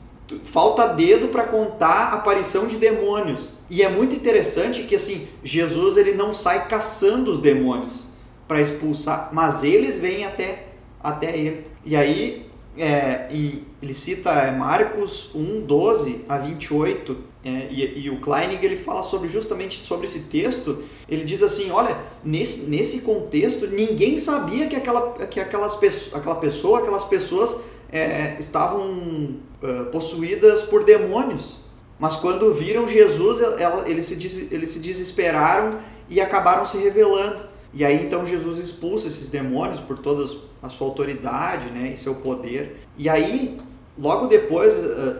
[0.44, 3.57] Falta dedo para contar a aparição de demônios.
[3.70, 8.08] E é muito interessante que assim, Jesus ele não sai caçando os demônios
[8.48, 10.68] para expulsar, mas eles vêm até,
[11.02, 11.66] até ele.
[11.86, 12.48] E aí
[12.78, 18.76] é, ele cita é, Marcos 1, 12 a 28, é, e, e, o Kleinig ele
[18.76, 20.84] fala sobre justamente sobre esse texto.
[21.08, 25.78] Ele diz assim: olha, nesse, nesse contexto, ninguém sabia que aquela, que aquelas,
[26.14, 27.58] aquela pessoa, aquelas pessoas
[27.92, 31.67] é, estavam uh, possuídas por demônios.
[32.00, 35.80] Mas quando viram Jesus, ela, eles, se, eles se desesperaram
[36.10, 37.44] e acabaram se revelando.
[37.74, 40.32] E aí então Jesus expulsa esses demônios por toda
[40.62, 42.82] a sua autoridade né, e seu poder.
[42.98, 43.58] E aí,
[43.98, 44.74] logo depois,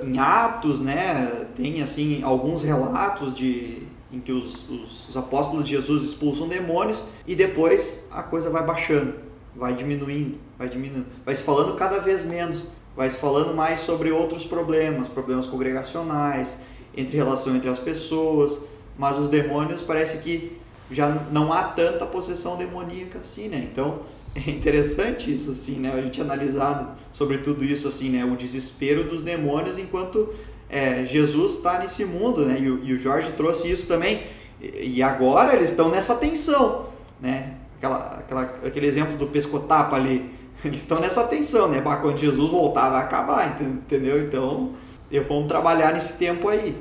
[0.04, 5.72] em Atos, né, tem assim alguns relatos de, em que os, os, os apóstolos de
[5.72, 9.16] Jesus expulsam demônios e depois a coisa vai baixando,
[9.56, 12.68] vai diminuindo, vai diminuindo, vai se falando cada vez menos
[12.98, 16.62] vai se falando mais sobre outros problemas, problemas congregacionais,
[16.98, 18.64] entre relação entre as pessoas,
[18.98, 20.58] mas os demônios parece que
[20.90, 23.68] já não há tanta possessão demoníaca assim, né?
[23.72, 24.00] Então
[24.36, 25.94] é interessante isso, assim, né?
[25.94, 28.26] A gente analisar sobre tudo isso, assim, né?
[28.26, 30.34] O desespero dos demônios enquanto
[30.70, 32.60] é, Jesus está nesse mundo, né?
[32.60, 34.22] E o, e o, Jorge trouxe isso também.
[34.62, 36.88] E, e agora eles estão nessa tensão,
[37.22, 37.56] né?
[37.78, 40.38] Aquela, aquela, aquele exemplo do pescotapa ali.
[40.66, 41.80] Eles estão nessa tensão, né?
[41.80, 44.20] Bah, quando Jesus voltar vai acabar, entendeu?
[44.20, 44.74] Então,
[45.12, 46.76] eu vamos trabalhar nesse tempo aí.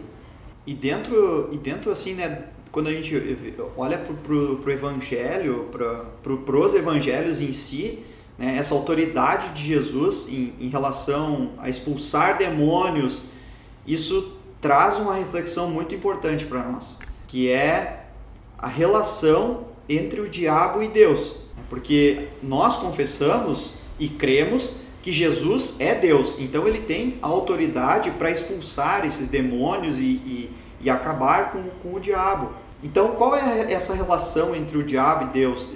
[0.67, 2.49] E dentro, e dentro assim, né?
[2.77, 3.15] quando a gente
[3.77, 8.01] olha para o evangelho, para os evangelhos em si,
[8.37, 13.23] né, essa autoridade de Jesus em, em relação a expulsar demônios,
[13.87, 18.09] isso traz uma reflexão muito importante para nós, que é
[18.59, 21.39] a relação entre o diabo e Deus.
[21.71, 29.07] Porque nós confessamos e cremos que Jesus é Deus, então ele tem autoridade para expulsar
[29.07, 30.51] esses demônios e, e,
[30.81, 32.51] e acabar com, com o diabo.
[32.83, 35.71] Então, qual é essa relação entre o diabo e Deus?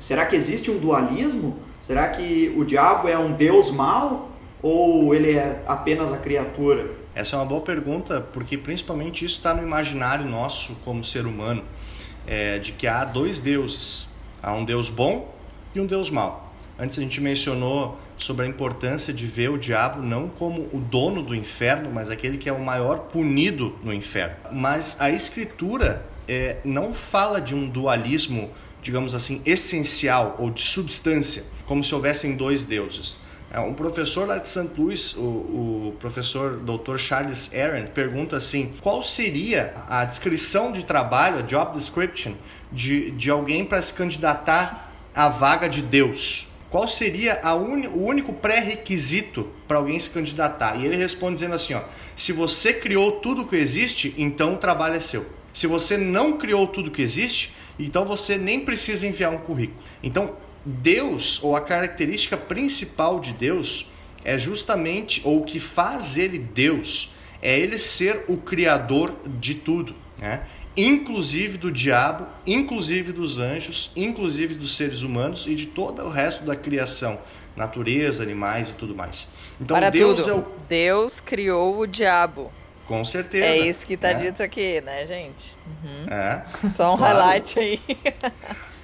[0.00, 1.60] Será que existe um dualismo?
[1.78, 6.90] Será que o diabo é um Deus mau ou ele é apenas a criatura?
[7.14, 11.62] Essa é uma boa pergunta, porque principalmente isso está no imaginário nosso como ser humano,
[12.26, 14.08] é, de que há dois deuses.
[14.42, 15.32] Há um Deus bom
[15.72, 16.52] e um Deus mau.
[16.76, 21.22] Antes a gente mencionou sobre a importância de ver o diabo não como o dono
[21.22, 24.36] do inferno, mas aquele que é o maior punido no inferno.
[24.52, 28.50] Mas a escritura é, não fala de um dualismo,
[28.82, 33.20] digamos assim, essencial ou de substância, como se houvessem dois deuses.
[33.52, 34.70] É, um professor lá de St.
[34.78, 36.98] Louis, o, o, professor Dr.
[36.98, 42.34] Charles Aaron, pergunta assim: qual seria a descrição de trabalho, a job description,
[42.70, 46.49] de, de alguém para se candidatar à vaga de Deus?
[46.70, 50.76] Qual seria un, o único pré-requisito para alguém se candidatar?
[50.76, 51.82] E ele responde dizendo assim: ó,
[52.16, 55.26] se você criou tudo que existe, então o trabalho é seu.
[55.52, 59.82] Se você não criou tudo que existe, então você nem precisa enviar um currículo.
[60.00, 63.90] Então, Deus, ou a característica principal de Deus,
[64.24, 69.94] é justamente, ou o que faz ele Deus, é ele ser o criador de tudo,
[70.18, 70.46] né?
[70.80, 76.44] Inclusive do diabo, inclusive dos anjos, inclusive dos seres humanos e de todo o resto
[76.44, 77.18] da criação,
[77.56, 79.28] natureza, animais e tudo mais.
[79.60, 80.30] Então Para Deus tudo.
[80.30, 82.50] é o Deus criou o diabo.
[82.86, 83.44] Com certeza.
[83.44, 85.56] É isso que está dito aqui, né, gente?
[85.66, 86.12] Uhum.
[86.12, 86.42] É.
[86.72, 87.18] Só um claro.
[87.18, 87.80] highlight aí.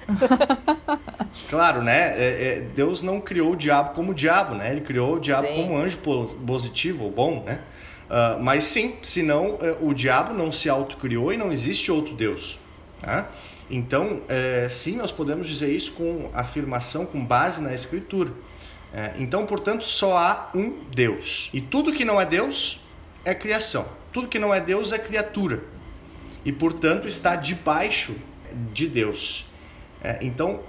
[1.49, 2.13] claro, né?
[2.17, 4.71] É, é, Deus não criou o diabo como diabo, né?
[4.71, 5.55] Ele criou o diabo sim.
[5.55, 7.59] como anjo positivo ou bom, né?
[8.07, 12.57] Uh, mas sim, senão é, o diabo não se autocriou e não existe outro Deus.
[13.01, 13.25] Né?
[13.69, 18.31] Então, é, sim, nós podemos dizer isso com afirmação, com base na Escritura.
[18.93, 21.49] É, então, portanto, só há um Deus.
[21.53, 22.81] E tudo que não é Deus
[23.25, 23.85] é criação.
[24.13, 25.63] Tudo que não é Deus é criatura.
[26.45, 28.15] E, portanto, está debaixo
[28.71, 29.47] de Deus.
[30.21, 30.61] Então,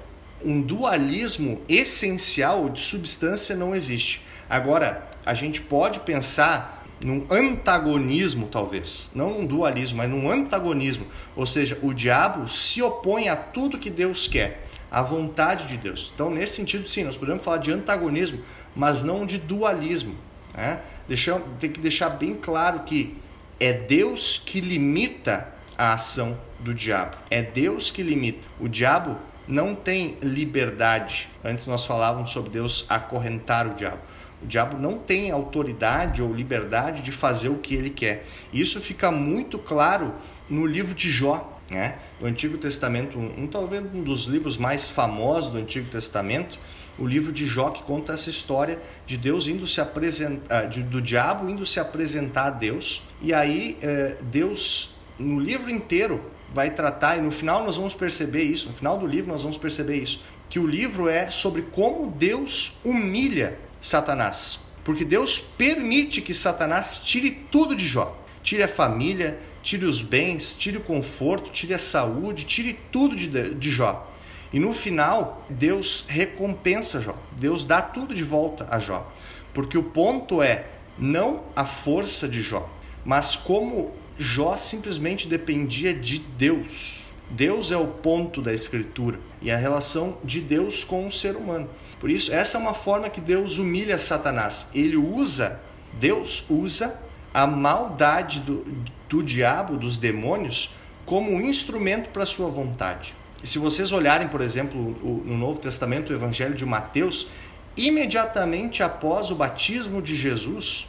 [0.44, 4.22] um dualismo essencial de substância não existe.
[4.50, 11.06] Agora, a gente pode pensar num antagonismo, talvez, não um dualismo, mas num antagonismo.
[11.36, 16.10] Ou seja, o diabo se opõe a tudo que Deus quer, à vontade de Deus.
[16.14, 18.40] Então, nesse sentido, sim, nós podemos falar de antagonismo,
[18.74, 20.16] mas não de dualismo.
[20.54, 20.80] Né?
[21.06, 23.16] Deixar, tem que deixar bem claro que
[23.60, 27.16] é Deus que limita a ação do diabo.
[27.30, 28.46] É Deus que limita.
[28.58, 31.28] O diabo não tem liberdade.
[31.44, 34.00] Antes nós falávamos sobre Deus acorrentar o diabo.
[34.42, 38.24] O diabo não tem autoridade ou liberdade de fazer o que ele quer.
[38.52, 40.14] Isso fica muito claro
[40.48, 41.98] no livro de Jó, né?
[42.18, 46.58] Do Antigo Testamento, um, talvez um dos livros mais famosos do Antigo Testamento,
[46.98, 51.00] o livro de Jó que conta essa história de Deus indo se apresentar, de, do
[51.00, 53.04] diabo indo se apresentar a Deus.
[53.20, 56.22] E aí é, Deus no livro inteiro
[56.52, 58.68] vai tratar e no final nós vamos perceber isso.
[58.68, 62.78] No final do livro nós vamos perceber isso, que o livro é sobre como Deus
[62.84, 69.84] humilha Satanás, porque Deus permite que Satanás tire tudo de Jó, tire a família, tire
[69.84, 74.10] os bens, tire o conforto, tire a saúde, tire tudo de, de Jó.
[74.52, 77.14] E no final, Deus recompensa Jó.
[77.32, 79.12] Deus dá tudo de volta a Jó.
[79.52, 80.66] Porque o ponto é
[80.98, 82.68] não a força de Jó,
[83.04, 87.04] mas como Jó simplesmente dependia de Deus.
[87.30, 91.68] Deus é o ponto da escritura e a relação de Deus com o ser humano.
[92.00, 94.68] Por isso, essa é uma forma que Deus humilha Satanás.
[94.74, 95.60] Ele usa,
[95.94, 97.00] Deus usa
[97.34, 98.64] a maldade do,
[99.08, 100.74] do diabo, dos demônios,
[101.04, 103.14] como um instrumento para a sua vontade.
[103.42, 104.78] E se vocês olharem, por exemplo,
[105.24, 107.28] no Novo Testamento, o Evangelho de Mateus,
[107.76, 110.86] imediatamente após o batismo de Jesus,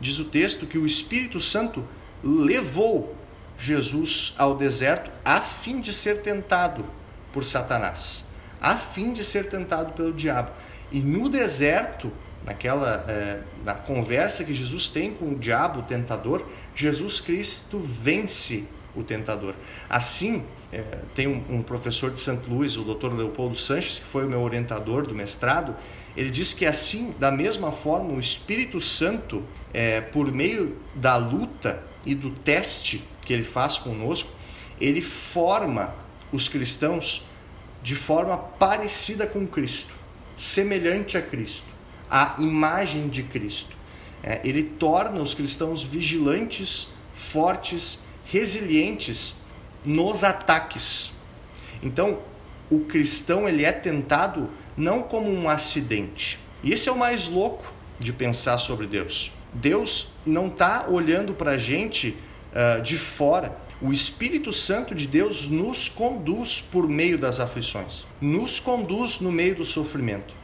[0.00, 1.84] diz o texto que o Espírito Santo
[2.22, 3.16] levou
[3.58, 6.84] Jesus ao deserto a fim de ser tentado
[7.32, 8.27] por Satanás.
[8.60, 10.50] A fim de ser tentado pelo diabo.
[10.90, 12.12] E no deserto,
[12.44, 16.44] naquela é, na conversa que Jesus tem com o diabo, o tentador,
[16.74, 19.54] Jesus Cristo vence o tentador.
[19.88, 20.82] Assim, é,
[21.14, 22.40] tem um, um, professor de St.
[22.48, 23.12] Louis, o Dr.
[23.12, 25.74] Leopoldo Sanches, que foi o meu orientador do mestrado,
[26.16, 31.82] ele diz que assim, da mesma forma, o Espírito Santo, é, por meio da luta
[32.04, 34.32] e do teste que ele faz conosco,
[34.80, 35.94] ele forma
[36.32, 37.27] os cristãos
[37.82, 39.94] de forma parecida com Cristo,
[40.36, 41.66] semelhante a Cristo,
[42.10, 43.76] a imagem de Cristo.
[44.22, 49.36] É, ele torna os cristãos vigilantes, fortes, resilientes
[49.84, 51.12] nos ataques.
[51.82, 52.18] Então,
[52.70, 56.38] o cristão ele é tentado não como um acidente.
[56.62, 59.32] Esse é o mais louco de pensar sobre Deus.
[59.52, 62.16] Deus não está olhando para a gente
[62.52, 63.56] uh, de fora.
[63.80, 69.54] O Espírito Santo de Deus nos conduz por meio das aflições, nos conduz no meio
[69.54, 70.34] do sofrimento,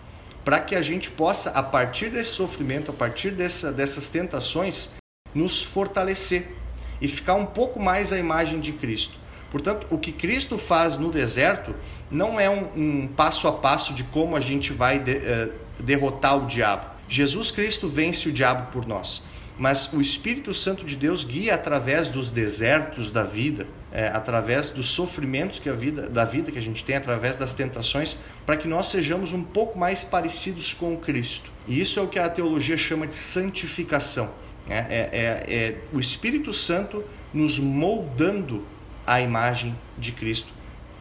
[0.45, 4.91] para que a gente possa, a partir desse sofrimento, a partir dessa, dessas tentações,
[5.35, 6.55] nos fortalecer
[7.01, 9.17] e ficar um pouco mais à imagem de Cristo.
[9.51, 11.75] Portanto, o que Cristo faz no deserto
[12.09, 16.39] não é um, um passo a passo de como a gente vai de, uh, derrotar
[16.39, 16.87] o diabo.
[17.09, 19.25] Jesus Cristo vence o diabo por nós,
[19.57, 24.89] mas o Espírito Santo de Deus guia através dos desertos da vida, é, através dos
[24.89, 28.67] sofrimentos que a vida, da vida que a gente tem, através das tentações, para que
[28.67, 31.51] nós sejamos um pouco mais parecidos com Cristo.
[31.69, 34.31] E isso é o que a teologia chama de santificação.
[34.69, 38.65] É, é, é, é o Espírito Santo nos moldando
[39.07, 40.53] a imagem de Cristo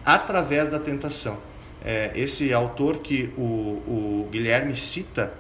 [0.05, 1.39] através da tentação.
[1.83, 5.33] É, esse autor que o, o Guilherme cita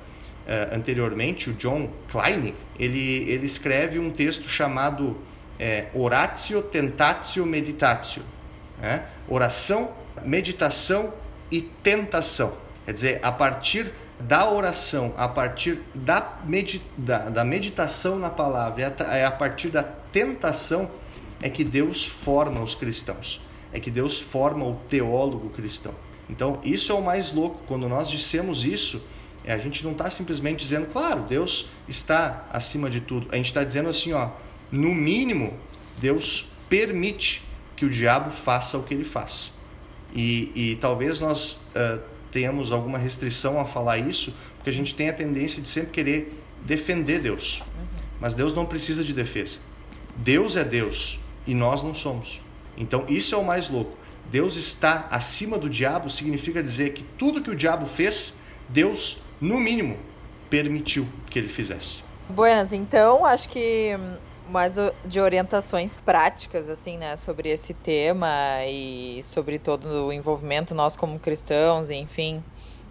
[0.47, 5.17] é, anteriormente, o John Klein, ele, ele escreve um texto chamado
[5.59, 8.23] é, Oratio Tentatio Meditatio.
[8.81, 9.05] Né?
[9.27, 9.91] Oração,
[10.23, 11.13] meditação
[11.49, 12.57] e tentação.
[12.85, 19.25] Quer dizer, a partir da oração, a partir da, medita, da meditação na palavra, é
[19.25, 20.89] a partir da tentação
[21.41, 23.41] é que Deus forma os cristãos,
[23.71, 25.93] é que Deus forma o teólogo cristão.
[26.29, 27.59] Então, isso é o mais louco.
[27.67, 32.89] Quando nós dissemos isso, é, a gente não está simplesmente dizendo, claro, Deus está acima
[32.89, 33.27] de tudo.
[33.31, 34.29] A gente está dizendo assim, ó,
[34.71, 35.53] no mínimo,
[35.97, 37.43] Deus permite
[37.75, 39.51] que o diabo faça o que ele faz.
[40.13, 41.99] E, e talvez nós uh,
[42.31, 46.39] tenhamos alguma restrição a falar isso, porque a gente tem a tendência de sempre querer
[46.63, 47.61] defender Deus.
[48.19, 49.59] Mas Deus não precisa de defesa.
[50.15, 52.41] Deus é Deus e nós não somos.
[52.77, 53.97] Então isso é o mais louco.
[54.31, 58.33] Deus está acima do diabo significa dizer que tudo que o diabo fez,
[58.69, 59.97] Deus, no mínimo,
[60.49, 62.01] permitiu que ele fizesse.
[62.29, 63.91] Buenas, então acho que
[64.49, 64.75] mais
[65.05, 68.29] de orientações práticas assim, né, sobre esse tema
[68.65, 72.41] e sobre todo o envolvimento nós como cristãos, enfim,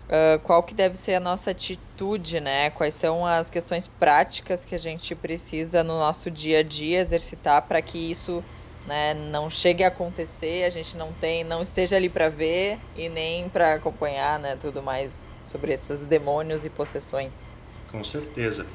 [0.09, 2.69] uh, qual que deve ser a nossa atitude, né?
[2.71, 7.63] Quais são as questões práticas que a gente precisa no nosso dia a dia exercitar
[7.63, 8.45] para que isso
[8.87, 13.09] né, não chegue a acontecer, a gente não tem, não esteja ali para ver e
[13.09, 17.55] nem para acompanhar, né, tudo mais sobre esses demônios e possessões.
[17.91, 18.67] Com certeza.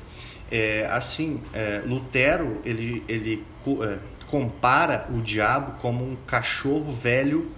[0.50, 3.46] É, assim, é, Lutero ele, ele
[3.82, 3.98] é,
[4.28, 7.52] compara o diabo como um cachorro velho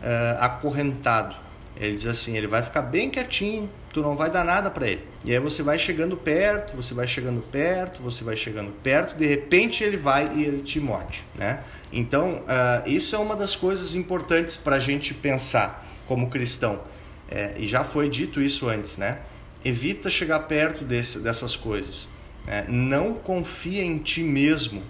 [0.00, 1.36] é, acorrentado.
[1.76, 5.04] Ele diz assim, ele vai ficar bem quietinho, tu não vai dar nada para ele.
[5.24, 9.26] E aí você vai chegando perto, você vai chegando perto, você vai chegando perto, de
[9.26, 11.60] repente ele vai e ele te morde, né?
[11.92, 16.80] Então, uh, isso é uma das coisas importantes para a gente pensar como cristão.
[17.30, 19.20] É, e já foi dito isso antes, né?
[19.64, 22.08] Evita chegar perto desse, dessas coisas.
[22.46, 24.82] É, não confia em ti mesmo.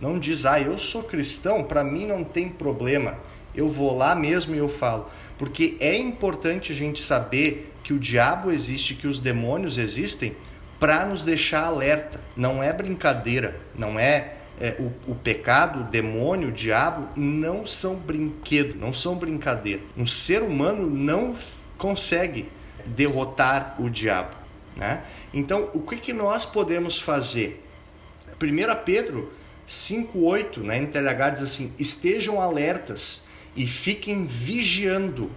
[0.00, 3.16] Não diz, ah, eu sou cristão, para mim não tem problema.
[3.54, 5.10] Eu vou lá mesmo e eu falo.
[5.38, 10.36] Porque é importante a gente saber que o diabo existe, que os demônios existem,
[10.78, 12.20] para nos deixar alerta.
[12.36, 17.94] Não é brincadeira, não é, é o, o, pecado, o demônio, o diabo não são
[17.94, 19.82] brinquedo, não são brincadeira.
[19.96, 21.34] Um ser humano não
[21.76, 22.48] consegue
[22.86, 24.34] derrotar o diabo.
[24.74, 25.02] Né?
[25.32, 27.64] Então, o que, que nós podemos fazer?
[28.40, 29.32] 1 Pedro
[29.68, 35.30] 5,8 na NTLH diz assim: estejam alertas e fiquem vigiando,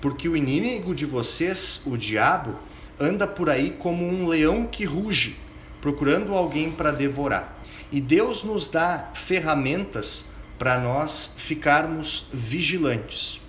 [0.00, 2.56] porque o inimigo de vocês, o diabo,
[2.98, 5.36] anda por aí como um leão que ruge,
[5.80, 7.54] procurando alguém para devorar.
[7.94, 10.24] E Deus nos dá ferramentas
[10.58, 13.40] para nós ficarmos vigilantes.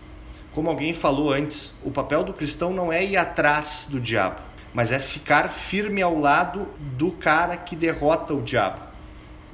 [0.53, 4.39] Como alguém falou antes, o papel do cristão não é ir atrás do diabo,
[4.71, 8.81] mas é ficar firme ao lado do cara que derrota o diabo,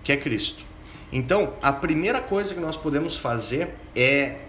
[0.04, 0.62] que é Cristo.
[1.10, 4.40] Então, a primeira coisa que nós podemos fazer é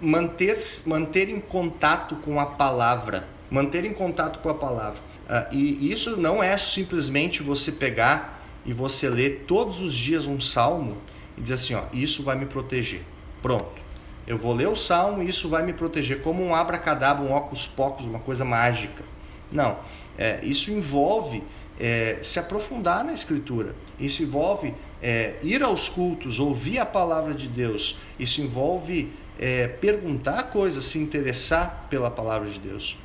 [0.00, 0.56] manter,
[0.86, 3.28] manter em contato com a palavra.
[3.50, 5.00] Manter em contato com a palavra.
[5.28, 8.34] Uh, e isso não é simplesmente você pegar
[8.64, 10.96] e você ler todos os dias um salmo
[11.36, 13.02] e dizer assim: ó, isso vai me proteger.
[13.42, 13.84] Pronto.
[14.26, 17.66] Eu vou ler o salmo e isso vai me proteger, como um abracadabra, um óculos
[17.66, 19.04] pocos, uma coisa mágica.
[19.52, 19.76] Não.
[20.16, 21.42] É, isso envolve
[21.78, 23.74] é, se aprofundar na Escritura.
[24.00, 27.98] Isso envolve é, ir aos cultos, ouvir a palavra de Deus.
[28.18, 32.96] Isso envolve é, perguntar coisas, se interessar pela palavra de Deus.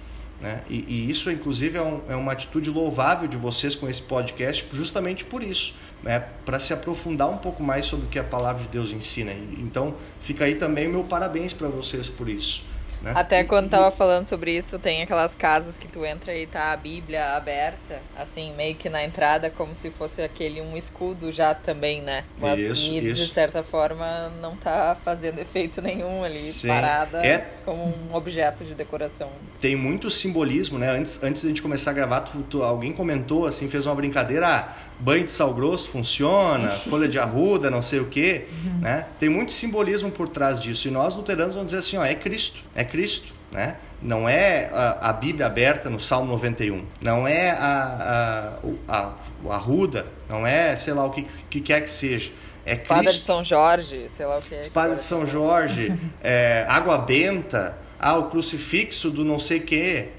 [0.41, 0.61] Né?
[0.69, 4.65] E, e, isso, inclusive, é, um, é, uma atitude louvável de vocês com esse podcast,
[4.73, 6.23] justamente por isso, né?
[6.45, 9.33] para se aprofundar um pouco mais sobre o que a palavra de Deus ensina.
[9.57, 12.63] Então, fica aí também o meu parabéns para vocês por isso.
[13.01, 13.13] Né?
[13.15, 16.77] Até quando tava falando sobre isso, tem aquelas casas que tu entra e tá a
[16.77, 22.01] Bíblia aberta, assim, meio que na entrada, como se fosse aquele um escudo já também,
[22.01, 22.25] né?
[22.37, 23.21] Mas isso, e isso.
[23.25, 26.67] de certa forma não tá fazendo efeito nenhum ali, Sim.
[26.67, 29.29] parada É- como um objeto de decoração.
[29.61, 30.89] Tem muito simbolismo, né?
[30.89, 33.95] Antes, antes de a gente começar a gravar, tu, tu- alguém comentou, assim, fez uma
[33.95, 38.45] brincadeira, ah, banho de sal grosso funciona, folha de arruda, não sei o quê,
[38.81, 39.05] né?
[39.19, 40.87] Tem muito simbolismo por trás disso.
[40.87, 43.75] E nós luteranos vamos dizer assim, ó, é Cristo, é Cristo, né?
[44.01, 49.11] Não é a, a Bíblia aberta no Salmo 91, não é a, a, o- a,
[49.49, 52.31] a arruda, não é, sei lá, o que, que quer que seja.
[52.65, 53.17] É Espada Cristo.
[53.17, 54.61] de São Jorge, sei lá o que é.
[54.61, 55.91] Espada de São Jorge,
[56.23, 60.09] é, água benta, ah, o crucifixo do não sei quê.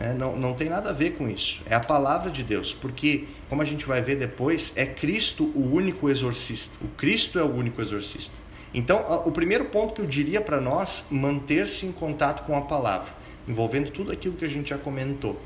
[0.00, 0.14] Né?
[0.18, 1.60] não, não tem nada a ver com isso.
[1.66, 2.72] É a palavra de Deus.
[2.72, 6.74] Porque, como a gente vai ver depois, é Cristo o único exorcista.
[6.82, 8.34] O Cristo é o único exorcista.
[8.72, 13.12] Então, o primeiro ponto que eu diria para nós, manter-se em contato com a palavra,
[13.46, 15.40] envolvendo tudo aquilo que a gente já comentou.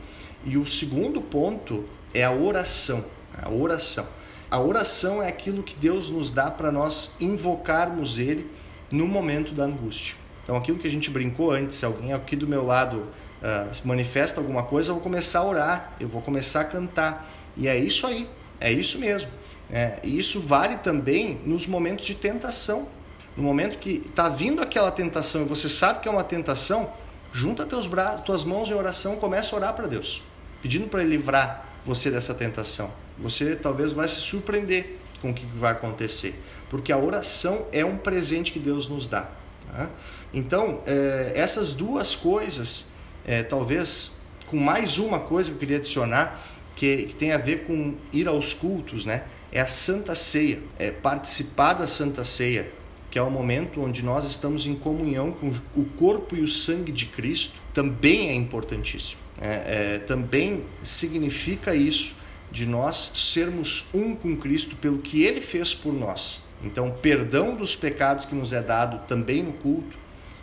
[0.44, 3.04] E o segundo ponto é a oração.
[3.36, 4.06] A oração.
[4.50, 8.46] A oração é aquilo que Deus nos dá para nós invocarmos Ele
[8.90, 10.16] no momento da angústia.
[10.42, 13.06] Então, aquilo que a gente brincou antes, se alguém aqui do meu lado
[13.46, 17.30] ah, manifesta alguma coisa, eu vou começar a orar, eu vou começar a cantar.
[17.54, 18.26] E é isso aí,
[18.58, 19.28] é isso mesmo.
[19.70, 22.88] É, e isso vale também nos momentos de tentação.
[23.36, 26.90] No momento que está vindo aquela tentação e você sabe que é uma tentação,
[27.34, 30.22] junta teus braços, tuas mãos em oração, começa a orar para Deus,
[30.62, 32.90] pedindo para Ele livrar você dessa tentação.
[33.18, 36.34] Você talvez vai se surpreender com o que vai acontecer,
[36.70, 39.28] porque a oração é um presente que Deus nos dá.
[39.70, 39.90] né?
[40.32, 42.93] Então, eh, essas duas coisas,
[43.26, 44.12] eh, talvez
[44.46, 46.40] com mais uma coisa que eu queria adicionar,
[46.76, 49.24] que, que tem a ver com ir aos cultos, né?
[49.50, 52.70] É a Santa Ceia, é participar da Santa Ceia,
[53.10, 56.90] que é o momento onde nós estamos em comunhão com o corpo e o sangue
[56.90, 59.20] de Cristo, também é importantíssimo.
[59.40, 62.16] É, é, também significa isso,
[62.50, 66.42] de nós sermos um com Cristo pelo que Ele fez por nós.
[66.62, 69.96] Então, perdão dos pecados que nos é dado também no culto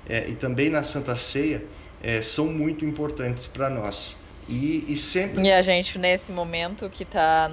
[0.07, 1.63] é, e também na Santa Ceia
[2.03, 4.15] é, são muito importantes para nós.
[4.47, 7.49] E, e sempre E a gente, nesse momento que tá,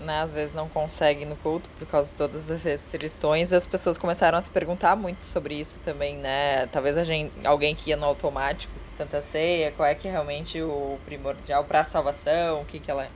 [0.00, 3.96] né, às vezes não consegue no culto por causa de todas as restrições, as pessoas
[3.98, 6.66] começaram a se perguntar muito sobre isso também, né?
[6.66, 10.60] Talvez a gente, alguém que ia no automático, Santa Ceia, qual é que é realmente
[10.60, 13.08] o primordial para a salvação, o que que ela...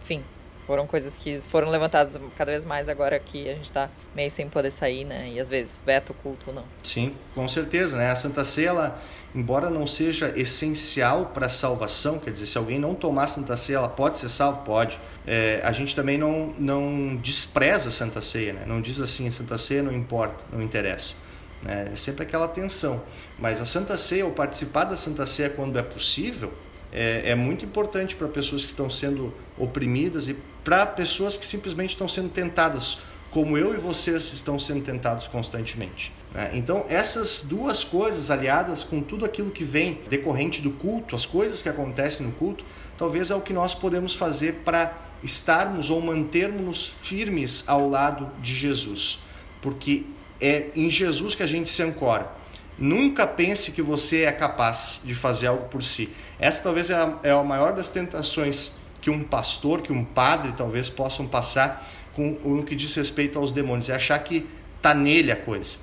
[0.00, 0.24] Enfim,
[0.70, 4.48] foram coisas que foram levantadas cada vez mais agora que a gente tá meio sem
[4.48, 5.28] poder sair, né?
[5.34, 6.64] E às vezes veta o culto ou não.
[6.84, 8.08] Sim, com certeza, né?
[8.08, 9.02] A Santa Ceia, ela,
[9.34, 13.78] embora não seja essencial para a salvação, quer dizer, se alguém não tomar Santa Ceia,
[13.78, 14.62] ela pode ser salvo?
[14.62, 14.96] Pode.
[15.26, 18.62] É, a gente também não, não despreza a Santa Ceia, né?
[18.64, 21.16] Não diz assim, a Santa Ceia não importa, não interessa.
[21.64, 21.90] Né?
[21.92, 23.02] É sempre aquela tensão.
[23.40, 26.54] Mas a Santa Ceia, ou participar da Santa Ceia quando é possível,
[26.92, 31.90] é, é muito importante para pessoas que estão sendo oprimidas e para pessoas que simplesmente
[31.90, 32.98] estão sendo tentadas,
[33.30, 36.12] como eu e vocês estão sendo tentados constantemente.
[36.34, 36.50] né?
[36.52, 41.60] Então, essas duas coisas, aliadas com tudo aquilo que vem decorrente do culto, as coisas
[41.60, 42.64] que acontecem no culto,
[42.98, 48.54] talvez é o que nós podemos fazer para estarmos ou mantermos firmes ao lado de
[48.54, 49.20] Jesus,
[49.60, 50.04] porque
[50.40, 52.39] é em Jesus que a gente se ancora.
[52.80, 56.08] Nunca pense que você é capaz de fazer algo por si.
[56.38, 60.54] Essa talvez é a, é a maior das tentações que um pastor, que um padre
[60.56, 64.46] talvez possam passar com o que diz respeito aos demônios, é achar que
[64.80, 65.76] tá nele a coisa.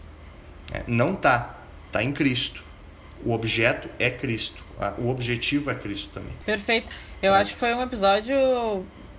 [0.74, 1.58] É, não tá,
[1.92, 2.64] tá em Cristo.
[3.24, 4.64] O objeto é Cristo,
[5.00, 6.34] o objetivo é Cristo também.
[6.46, 6.92] Perfeito.
[7.22, 8.36] Eu acho que foi um episódio,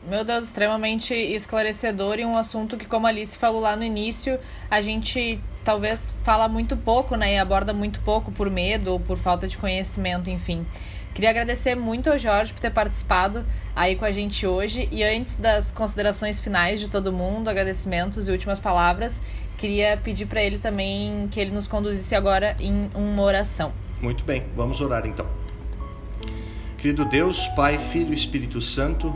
[0.09, 4.38] meu Deus, extremamente esclarecedor e um assunto que, como a Alice falou lá no início,
[4.70, 7.35] a gente talvez fala muito pouco, né?
[7.35, 10.65] E aborda muito pouco por medo ou por falta de conhecimento, enfim.
[11.12, 13.45] Queria agradecer muito ao Jorge por ter participado
[13.77, 14.89] aí com a gente hoje.
[14.90, 19.20] E antes das considerações finais de todo mundo, agradecimentos e últimas palavras,
[19.59, 23.70] queria pedir para ele também que ele nos conduzisse agora em uma oração.
[24.01, 25.27] Muito bem, vamos orar então.
[26.78, 29.15] Querido Deus, Pai, Filho e Espírito Santo,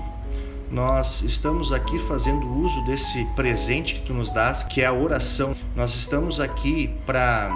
[0.72, 5.54] nós estamos aqui fazendo uso desse presente que tu nos dás, que é a oração.
[5.76, 7.50] Nós estamos aqui para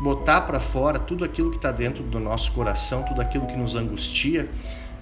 [0.00, 3.74] botar para fora tudo aquilo que está dentro do nosso coração, tudo aquilo que nos
[3.74, 4.48] angustia.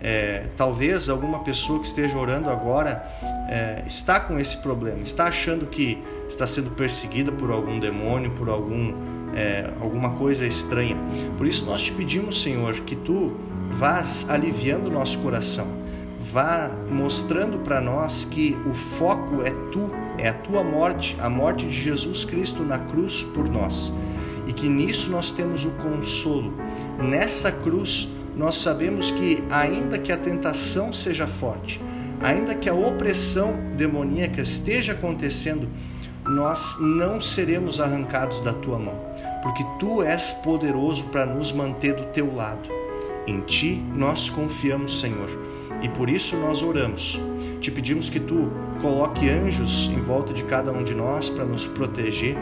[0.00, 3.04] É, talvez alguma pessoa que esteja orando agora
[3.50, 8.48] é, está com esse problema, está achando que está sendo perseguida por algum demônio, por
[8.48, 8.94] algum
[9.34, 10.96] é, alguma coisa estranha.
[11.36, 13.36] Por isso nós te pedimos, Senhor, que tu
[13.72, 15.66] vás aliviando o nosso coração,
[16.32, 21.66] vá mostrando para nós que o foco é tu, é a tua morte, a morte
[21.66, 23.92] de Jesus Cristo na cruz por nós.
[24.46, 26.52] E que nisso nós temos o consolo.
[26.98, 31.80] Nessa cruz nós sabemos que ainda que a tentação seja forte,
[32.20, 35.68] ainda que a opressão demoníaca esteja acontecendo,
[36.24, 38.94] nós não seremos arrancados da tua mão,
[39.42, 42.68] porque tu és poderoso para nos manter do teu lado.
[43.26, 45.28] Em ti nós confiamos, Senhor,
[45.82, 47.18] e por isso nós oramos.
[47.60, 48.50] Te pedimos que tu
[48.80, 52.36] coloque anjos em volta de cada um de nós para nos proteger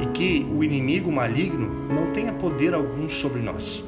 [0.00, 3.84] e que o inimigo maligno não tenha poder algum sobre nós.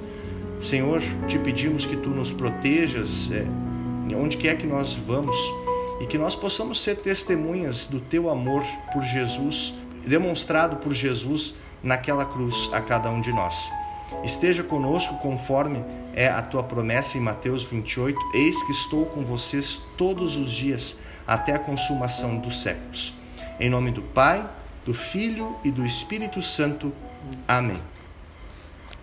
[0.60, 3.46] Senhor, te pedimos que tu nos protejas é,
[4.14, 5.36] onde quer que nós vamos
[6.00, 8.62] e que nós possamos ser testemunhas do teu amor
[8.92, 9.74] por Jesus,
[10.06, 13.54] demonstrado por Jesus naquela cruz a cada um de nós.
[14.22, 15.82] Esteja conosco conforme
[16.14, 20.96] é a tua promessa em Mateus 28: Eis que estou com vocês todos os dias
[21.26, 23.14] até a consumação dos séculos.
[23.58, 24.48] Em nome do Pai,
[24.84, 26.92] do Filho e do Espírito Santo.
[27.48, 27.80] Amém.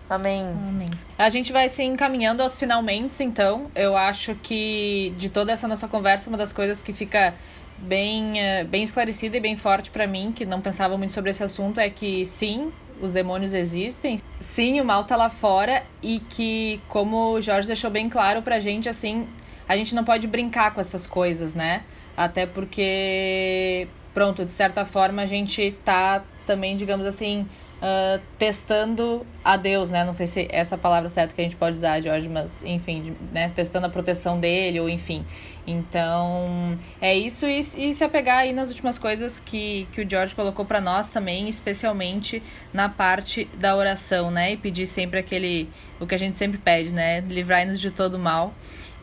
[0.08, 0.42] Amém.
[0.42, 0.90] Amém.
[1.16, 3.70] A gente vai se encaminhando aos finalmente, então.
[3.74, 7.34] Eu acho que de toda essa nossa conversa, uma das coisas que fica
[7.78, 11.42] bem, eh, bem esclarecida e bem forte para mim, que não pensava muito sobre esse
[11.42, 12.70] assunto, é que sim,
[13.02, 17.90] os demônios existem, sim, o mal tá lá fora e que, como o Jorge deixou
[17.90, 19.26] bem claro pra gente, assim,
[19.68, 21.82] a gente não pode brincar com essas coisas, né?
[22.16, 27.46] Até porque, pronto, de certa forma a gente tá também, digamos assim,
[27.82, 30.04] uh, testando a Deus, né?
[30.04, 33.16] Não sei se é essa palavra certa que a gente pode usar, Jorge, mas enfim,
[33.32, 33.50] né?
[33.54, 35.26] Testando a proteção dele, ou enfim.
[35.66, 40.34] Então, é isso e, e se apegar aí nas últimas coisas que, que o George
[40.34, 42.42] colocou para nós também, especialmente
[42.72, 44.52] na parte da oração, né?
[44.52, 45.68] E pedir sempre aquele,
[46.00, 47.20] o que a gente sempre pede, né?
[47.20, 48.54] Livrai-nos de todo mal.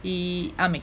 [0.04, 0.82] E amém.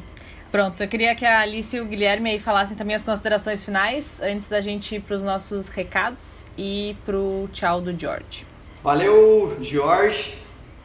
[0.56, 4.22] Pronto, eu queria que a Alice e o Guilherme aí falassem também as considerações finais,
[4.22, 8.46] antes da gente ir para os nossos recados e para o tchau do George.
[8.82, 10.38] Valeu, George.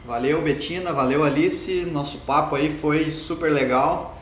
[0.04, 0.92] Valeu, Betina.
[0.92, 1.86] Valeu, Alice.
[1.90, 4.20] Nosso papo aí foi super legal.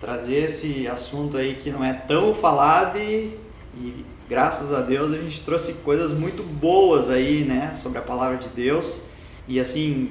[0.00, 3.38] Trazer esse assunto aí que não é tão falado e,
[3.76, 8.38] e graças a Deus a gente trouxe coisas muito boas aí, né, sobre a palavra
[8.38, 9.02] de Deus.
[9.46, 10.10] E assim,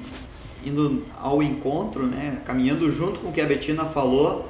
[0.64, 4.46] indo ao encontro, né, caminhando junto com o que a Betina falou,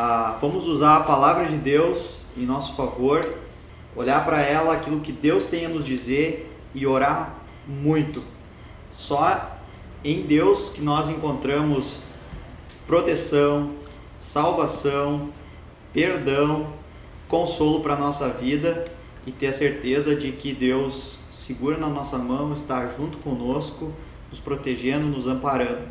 [0.00, 3.36] ah, vamos usar a palavra de Deus em nosso favor,
[3.96, 7.34] olhar para ela aquilo que Deus tem a nos dizer e orar
[7.66, 8.22] muito.
[8.88, 9.58] Só
[10.04, 12.02] em Deus que nós encontramos
[12.86, 13.72] proteção,
[14.20, 15.30] salvação,
[15.92, 16.72] perdão,
[17.26, 18.86] consolo para a nossa vida
[19.26, 23.92] e ter a certeza de que Deus segura na nossa mão, está junto conosco,
[24.30, 25.88] nos protegendo, nos amparando.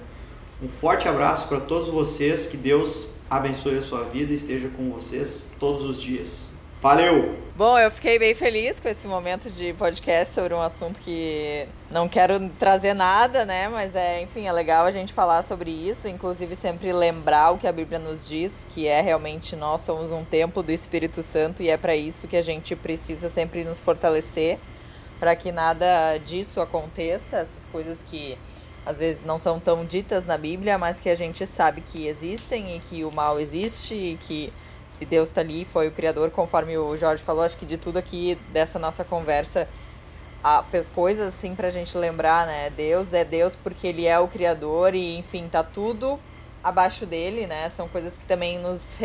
[0.64, 4.92] Um forte abraço para todos vocês, que Deus abençoe a sua vida e esteja com
[4.92, 6.58] vocês todos os dias.
[6.82, 7.36] Valeu!
[7.56, 12.08] Bom, eu fiquei bem feliz com esse momento de podcast sobre um assunto que não
[12.08, 13.68] quero trazer nada, né?
[13.68, 17.68] Mas é, enfim, é legal a gente falar sobre isso, inclusive sempre lembrar o que
[17.68, 21.70] a Bíblia nos diz, que é realmente nós somos um templo do Espírito Santo e
[21.70, 24.60] é para isso que a gente precisa sempre nos fortalecer
[25.20, 28.38] para que nada disso aconteça, essas coisas que
[28.88, 32.78] às vezes não são tão ditas na Bíblia, mas que a gente sabe que existem
[32.78, 34.54] e que o mal existe e que
[34.88, 38.00] se Deus está ali, foi o Criador, conforme o Jorge falou, acho que de tudo
[38.00, 39.68] aqui dessa nossa conversa,
[40.42, 40.64] há
[40.96, 42.70] coisas assim para a gente lembrar, né?
[42.70, 46.18] Deus é Deus porque Ele é o Criador e, enfim, tá tudo
[46.64, 47.70] abaixo dele, né?
[47.70, 48.96] São coisas que também nos,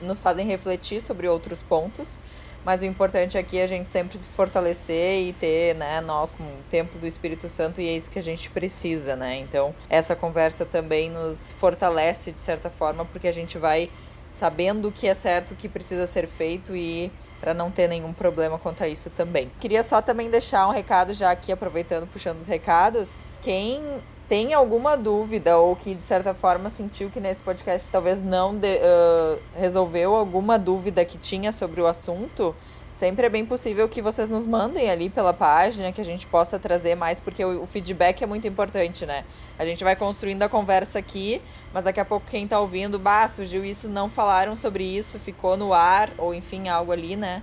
[0.00, 2.20] nos fazem refletir sobre outros pontos.
[2.64, 6.48] Mas o importante aqui é a gente sempre se fortalecer e ter, né, nós como
[6.48, 9.38] um templo do Espírito Santo e é isso que a gente precisa, né?
[9.38, 13.90] Então, essa conversa também nos fortalece de certa forma, porque a gente vai
[14.30, 18.12] sabendo o que é certo, o que precisa ser feito e para não ter nenhum
[18.12, 19.50] problema quanto a isso também.
[19.58, 23.82] Queria só também deixar um recado já aqui aproveitando puxando os recados, quem
[24.28, 28.76] tem alguma dúvida ou que de certa forma sentiu que nesse podcast talvez não de,
[28.76, 32.54] uh, resolveu alguma dúvida que tinha sobre o assunto,
[32.92, 36.58] sempre é bem possível que vocês nos mandem ali pela página, que a gente possa
[36.58, 39.24] trazer mais, porque o, o, feedback é muito importante, né?
[39.58, 41.40] A gente vai construindo a conversa aqui,
[41.72, 45.56] mas daqui a pouco quem tá ouvindo, bah, surgiu isso, não falaram sobre isso, ficou
[45.56, 47.42] no ar, ou enfim, algo ali, né?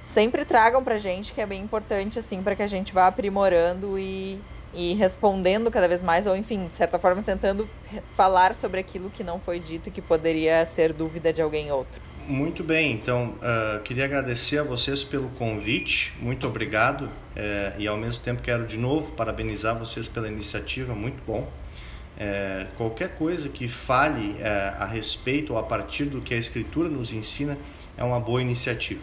[0.00, 3.96] Sempre tragam pra gente, que é bem importante, assim, para que a gente vá aprimorando
[3.96, 4.40] e,
[4.74, 7.68] e respondendo cada vez mais, ou enfim, de certa forma, tentando
[8.12, 12.00] falar sobre aquilo que não foi dito e que poderia ser dúvida de alguém outro.
[12.26, 17.10] Muito bem, então uh, queria agradecer a vocês pelo convite, muito obrigado uh,
[17.76, 21.48] e ao mesmo tempo quero de novo parabenizar vocês pela iniciativa, muito bom.
[22.16, 26.88] Uh, qualquer coisa que fale eh, a respeito ou a partir do que a Escritura
[26.88, 27.58] nos ensina
[27.96, 29.00] é uma boa iniciativa.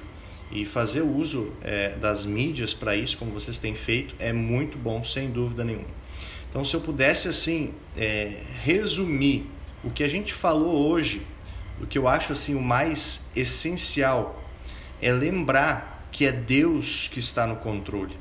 [0.51, 1.53] E fazer uso
[2.01, 5.85] das mídias para isso, como vocês têm feito, é muito bom, sem dúvida nenhuma.
[6.49, 7.73] Então, se eu pudesse assim
[8.63, 9.45] resumir
[9.83, 11.21] o que a gente falou hoje
[11.81, 14.43] o que eu acho assim o mais essencial
[15.01, 18.17] é lembrar que é Deus que está no controle,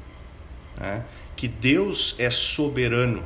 [0.78, 1.04] né?
[1.34, 3.24] que Deus é soberano,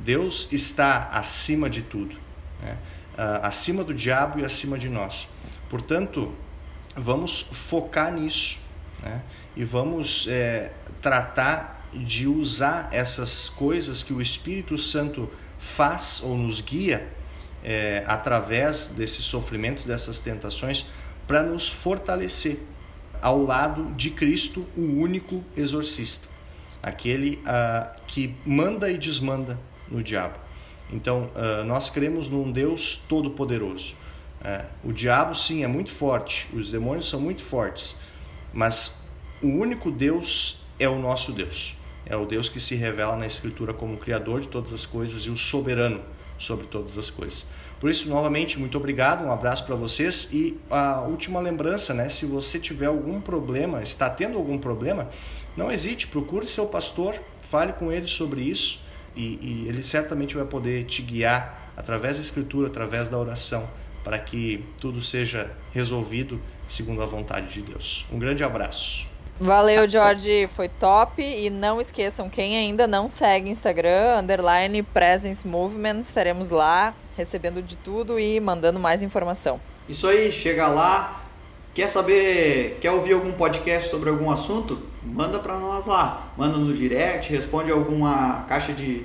[0.00, 2.16] Deus está acima de tudo,
[2.60, 2.76] né?
[3.16, 5.28] uh, acima do diabo e acima de nós.
[5.70, 6.32] Portanto,
[6.96, 8.58] vamos focar nisso
[9.02, 9.22] né?
[9.56, 16.60] e vamos é, tratar de usar essas coisas que o Espírito Santo faz ou nos
[16.60, 17.08] guia
[17.62, 20.86] é, através desses sofrimentos, dessas tentações,
[21.26, 22.60] para nos fortalecer
[23.22, 26.28] ao lado de Cristo, o único exorcista,
[26.82, 29.58] aquele uh, que manda e desmanda
[29.88, 30.34] no diabo.
[30.92, 33.96] Então, uh, nós cremos num Deus todo-poderoso.
[34.44, 37.96] Uh, o diabo, sim, é muito forte, os demônios são muito fortes,
[38.52, 39.02] mas
[39.42, 41.76] o único Deus é o nosso Deus.
[42.04, 45.22] É o Deus que se revela na Escritura como o Criador de todas as coisas
[45.22, 46.02] e o soberano
[46.36, 47.46] sobre todas as coisas.
[47.80, 52.08] Por isso, novamente, muito obrigado, um abraço para vocês e a última lembrança, né?
[52.08, 55.08] Se você tiver algum problema, está tendo algum problema,
[55.56, 57.14] não hesite, procure seu pastor,
[57.50, 58.82] fale com ele sobre isso
[59.16, 63.68] e, e ele certamente vai poder te guiar através da escritura, através da oração,
[64.04, 68.06] para que tudo seja resolvido segundo a vontade de Deus.
[68.12, 69.06] Um grande abraço.
[69.40, 71.20] Valeu, Jorge, foi top.
[71.22, 77.76] E não esqueçam, quem ainda não segue Instagram, underline Presence Movement, estaremos lá recebendo de
[77.76, 79.60] tudo e mandando mais informação.
[79.88, 81.22] Isso aí, chega lá.
[81.72, 84.80] Quer saber, quer ouvir algum podcast sobre algum assunto?
[85.02, 86.32] Manda para nós lá.
[86.36, 89.04] Manda no direct, responde alguma caixa de,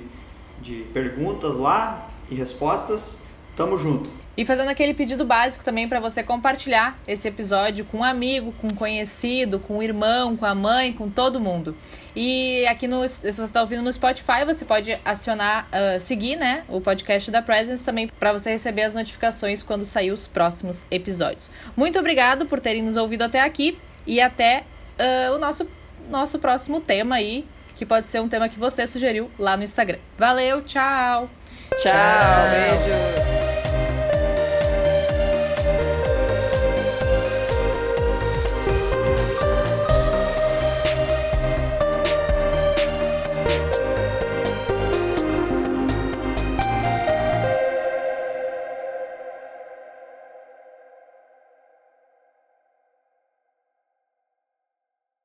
[0.60, 3.22] de perguntas lá e respostas.
[3.56, 4.08] Tamo junto.
[4.40, 8.68] E fazendo aquele pedido básico também para você compartilhar esse episódio com um amigo, com
[8.68, 11.76] um conhecido, com o um irmão, com a mãe, com todo mundo.
[12.16, 16.64] E aqui no, se você está ouvindo no Spotify, você pode acionar, uh, seguir, né,
[16.70, 21.52] o podcast da Presence também para você receber as notificações quando sair os próximos episódios.
[21.76, 23.76] Muito obrigado por terem nos ouvido até aqui
[24.06, 24.64] e até
[24.98, 25.68] uh, o nosso
[26.08, 27.44] nosso próximo tema aí,
[27.76, 29.98] que pode ser um tema que você sugeriu lá no Instagram.
[30.16, 31.28] Valeu, tchau.
[31.76, 32.50] Tchau, tchau.
[32.50, 33.49] beijo.